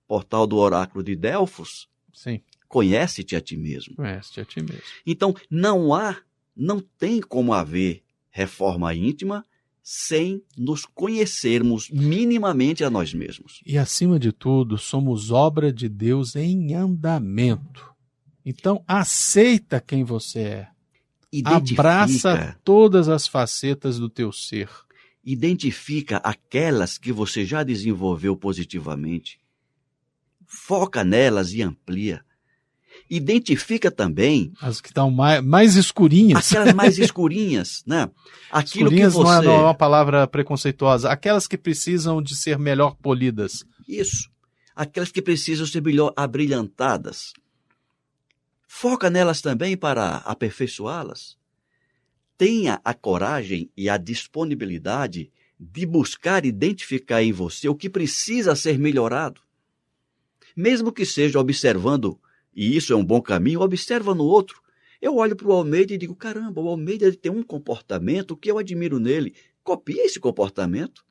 portal 0.07 0.47
do 0.47 0.57
oráculo 0.57 1.03
de 1.03 1.17
Delfos. 1.17 1.89
Sim. 2.13 2.41
Conhece-te 2.69 3.35
a 3.35 3.41
ti 3.41 3.57
mesmo. 3.57 3.97
Conhece-te 3.97 4.41
a 4.41 4.45
ti 4.45 4.61
mesmo. 4.61 4.83
Então, 5.05 5.35
não 5.51 5.93
há, 5.93 6.17
não 6.57 6.81
tem 6.81 7.21
como 7.21 7.53
haver 7.53 8.03
reforma 8.31 8.95
íntima 8.95 9.45
sem 9.83 10.43
nos 10.57 10.85
conhecermos 10.85 11.91
minimamente 11.91 12.85
a 12.85 12.91
nós 12.91 13.13
mesmos. 13.13 13.61
E 13.67 13.77
acima 13.77 14.21
de 14.21 14.31
tudo, 14.31 14.79
somos 14.79 15.33
obra 15.33 15.73
de 15.73 15.89
Deus 15.89 16.37
em 16.37 16.75
andamento. 16.75 17.90
Então, 18.45 18.83
aceita 18.87 19.81
quem 19.81 20.05
você 20.05 20.41
é. 20.41 20.69
Identifica, 21.33 21.81
Abraça 21.81 22.57
todas 22.65 23.09
as 23.09 23.27
facetas 23.27 23.99
do 23.99 24.09
teu 24.09 24.33
ser. 24.33 24.69
Identifica 25.25 26.17
aquelas 26.19 26.99
que 26.99 27.13
você 27.13 27.45
já 27.45 27.63
desenvolveu 27.63 28.37
positivamente. 28.37 29.39
Foca 30.47 31.05
nelas 31.05 31.53
e 31.53 31.63
amplia. 31.63 32.25
identifica 33.09 33.91
também 33.91 34.53
as 34.61 34.81
que 34.81 34.89
estão 34.89 35.11
mais, 35.11 35.45
mais 35.45 35.77
escurinhas. 35.77 36.51
Aquelas 36.51 36.75
mais 36.75 36.99
escurinhas, 36.99 37.85
né? 37.87 38.11
Aquilo 38.51 38.89
escurinhas 38.89 39.13
que 39.13 39.19
você... 39.19 39.25
não, 39.25 39.43
é, 39.43 39.45
não 39.45 39.53
é 39.53 39.63
uma 39.65 39.75
palavra 39.75 40.27
preconceituosa. 40.27 41.09
Aquelas 41.09 41.47
que 41.47 41.57
precisam 41.57 42.21
de 42.21 42.35
ser 42.35 42.59
melhor 42.59 42.97
polidas. 42.97 43.65
Isso. 43.87 44.29
Aquelas 44.75 45.13
que 45.13 45.23
precisam 45.23 45.67
ser 45.67 45.83
melhor 45.83 46.13
abrilhantadas. 46.17 47.33
Foca 48.73 49.11
nelas 49.11 49.41
também 49.41 49.77
para 49.77 50.19
aperfeiçoá-las. 50.19 51.37
Tenha 52.39 52.81
a 52.85 52.95
coragem 52.95 53.69
e 53.77 53.91
a 53.91 53.97
disponibilidade 53.97 55.31
de 55.59 55.85
buscar 55.85 56.47
identificar 56.47 57.21
em 57.21 57.33
você 57.33 57.69
o 57.69 57.75
que 57.75 57.91
precisa 57.91 58.55
ser 58.55 58.79
melhorado. 58.79 59.43
Mesmo 60.57 60.93
que 60.93 61.05
seja 61.05 61.41
observando 61.41 62.19
e 62.55 62.77
isso 62.77 62.93
é 62.93 62.97
um 62.97 63.05
bom 63.05 63.21
caminho, 63.21 63.61
observa 63.61 64.15
no 64.15 64.25
outro. 64.25 64.63
Eu 65.03 65.17
olho 65.17 65.35
para 65.35 65.49
o 65.49 65.53
Almeida 65.53 65.93
e 65.93 65.99
digo: 65.99 66.15
caramba, 66.15 66.61
o 66.61 66.69
Almeida 66.69 67.13
tem 67.13 67.31
um 67.31 67.43
comportamento 67.43 68.37
que 68.37 68.51
eu 68.51 68.57
admiro 68.57 69.01
nele. 69.01 69.35
Copia 69.65 70.07
esse 70.07 70.21
comportamento. 70.21 71.05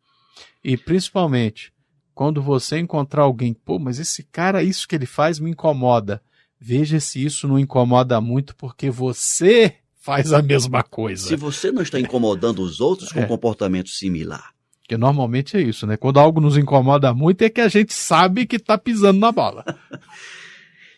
E 0.63 0.77
principalmente, 0.77 1.73
quando 2.15 2.41
você 2.41 2.79
encontrar 2.79 3.23
alguém, 3.23 3.53
pô, 3.53 3.77
mas 3.77 3.99
esse 3.99 4.23
cara, 4.23 4.63
isso 4.63 4.87
que 4.87 4.95
ele 4.95 5.05
faz 5.05 5.39
me 5.39 5.51
incomoda. 5.51 6.23
Veja 6.59 6.99
se 6.99 7.23
isso 7.23 7.47
não 7.47 7.57
incomoda 7.57 8.19
muito, 8.19 8.55
porque 8.55 8.89
você 8.89 9.75
faz 9.99 10.33
a 10.33 10.41
mesma 10.41 10.83
coisa. 10.83 11.27
Se 11.27 11.35
você 11.35 11.71
não 11.71 11.81
está 11.81 11.99
incomodando 11.99 12.61
os 12.61 12.81
outros 12.81 13.11
com 13.11 13.19
é. 13.19 13.23
um 13.23 13.27
comportamento 13.27 13.89
similar. 13.89 14.53
Que 14.87 14.97
normalmente 14.97 15.55
é 15.55 15.61
isso, 15.61 15.85
né? 15.85 15.95
Quando 15.95 16.19
algo 16.19 16.41
nos 16.41 16.57
incomoda 16.57 17.13
muito 17.13 17.43
é 17.43 17.49
que 17.49 17.61
a 17.61 17.67
gente 17.67 17.93
sabe 17.93 18.45
que 18.45 18.55
está 18.55 18.77
pisando 18.77 19.19
na 19.19 19.31
bola. 19.31 19.63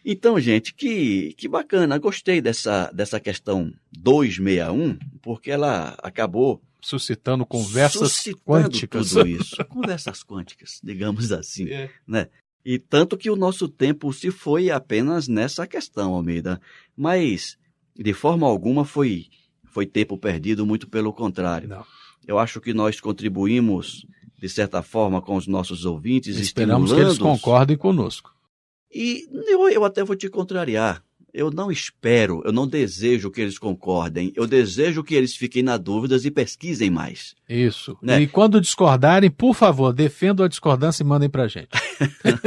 Então, 0.04 0.40
gente, 0.40 0.74
que, 0.74 1.34
que 1.38 1.48
bacana. 1.48 1.96
Gostei 2.00 2.42
dessa, 2.42 2.92
dessa 2.92 3.20
questão 3.20 3.72
261, 3.92 4.98
porque 5.22 5.52
ela 5.52 5.96
acabou 6.02 6.60
suscitando 6.82 7.46
conversas 7.46 8.12
suscitando 8.12 8.44
quânticas. 8.44 9.10
tudo 9.10 9.28
isso. 9.28 9.64
Conversas 9.70 10.24
quânticas, 10.24 10.80
digamos 10.84 11.32
assim, 11.32 11.70
é. 11.70 11.90
né? 12.08 12.28
E 12.64 12.78
tanto 12.78 13.18
que 13.18 13.30
o 13.30 13.36
nosso 13.36 13.68
tempo 13.68 14.14
se 14.14 14.30
foi 14.30 14.70
apenas 14.70 15.28
nessa 15.28 15.66
questão, 15.66 16.14
Almeida. 16.14 16.62
Mas, 16.96 17.58
de 17.96 18.14
forma 18.14 18.48
alguma, 18.48 18.86
foi, 18.86 19.28
foi 19.66 19.86
tempo 19.86 20.18
perdido, 20.18 20.66
muito 20.66 20.88
pelo 20.88 21.12
contrário. 21.12 21.68
Não. 21.68 21.86
Eu 22.28 22.38
acho 22.38 22.62
que 22.62 22.74
nós 22.74 23.00
contribuímos, 23.00 24.06
de 24.40 24.48
certa 24.48 24.82
forma, 24.84 25.22
com 25.22 25.36
os 25.36 25.48
nossos 25.48 25.86
ouvintes. 25.86 26.38
Esperamos 26.38 26.94
que 26.94 27.00
eles 27.00 27.18
concordem 27.18 27.76
conosco. 27.76 28.32
E 28.94 29.28
eu, 29.48 29.70
eu 29.70 29.84
até 29.84 30.04
vou 30.04 30.16
te 30.16 30.30
contrariar. 30.30 31.04
Eu 31.34 31.50
não 31.50 31.72
espero, 31.72 32.42
eu 32.44 32.52
não 32.52 32.68
desejo 32.68 33.32
que 33.32 33.40
eles 33.40 33.58
concordem. 33.58 34.34
Eu 34.36 34.46
desejo 34.46 35.04
que 35.04 35.16
eles 35.16 35.36
fiquem 35.36 35.64
na 35.64 35.78
dúvidas 35.78 36.26
e 36.26 36.32
pesquisem 36.32 36.90
mais. 36.90 37.36
Isso. 37.48 37.98
Né? 38.02 38.22
E 38.22 38.28
quando 38.28 38.60
discordarem, 38.60 39.30
por 39.30 39.54
favor, 39.54 39.94
defendam 39.94 40.46
a 40.46 40.50
discordância 40.50 41.04
e 41.04 41.06
mandem 41.06 41.30
para 41.30 41.44
a 41.44 41.48
gente. 41.48 41.70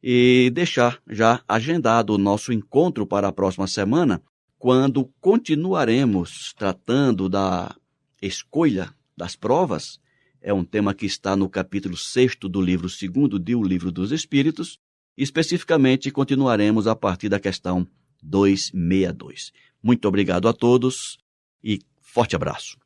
e 0.01 0.49
deixar 0.55 1.03
já 1.11 1.43
agendado 1.49 2.15
o 2.15 2.19
nosso 2.19 2.53
encontro 2.53 3.05
para 3.05 3.27
a 3.27 3.33
próxima 3.33 3.67
semana, 3.67 4.23
quando 4.61 5.11
continuaremos 5.21 6.55
tratando 6.57 7.29
da 7.29 7.75
escolha 8.23 8.95
das 9.17 9.35
provas. 9.35 9.99
É 10.41 10.55
um 10.55 10.63
tema 10.63 10.95
que 10.95 11.05
está 11.05 11.35
no 11.35 11.49
capítulo 11.49 11.97
6 11.97 12.37
do 12.43 12.63
livro 12.63 12.87
2 12.87 13.01
de 13.43 13.57
O 13.57 13.63
Livro 13.65 13.91
dos 13.91 14.13
Espíritos. 14.13 14.79
Especificamente, 15.19 16.13
continuaremos 16.13 16.87
a 16.87 16.95
partir 16.95 17.29
da 17.29 17.41
questão 17.41 17.89
262. 18.25 19.53
Muito 19.83 20.09
obrigado 20.09 20.49
a 20.49 20.53
todos 20.53 21.19
e 21.63 21.81
forte 22.01 22.35
abraço. 22.35 22.79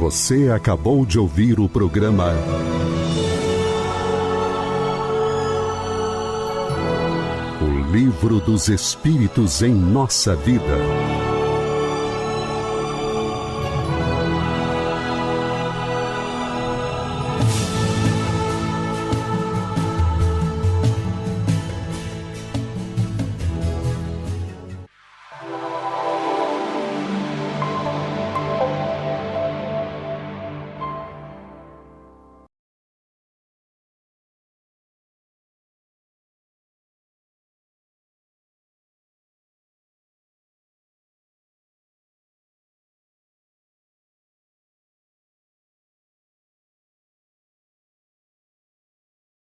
Você 0.00 0.50
acabou 0.50 1.06
de 1.06 1.18
ouvir 1.18 1.58
o 1.58 1.68
programa 1.68 2.32
O 7.62 7.92
Livro 7.92 8.38
dos 8.40 8.68
Espíritos 8.68 9.62
em 9.62 9.74
Nossa 9.74 10.36
Vida. 10.36 11.05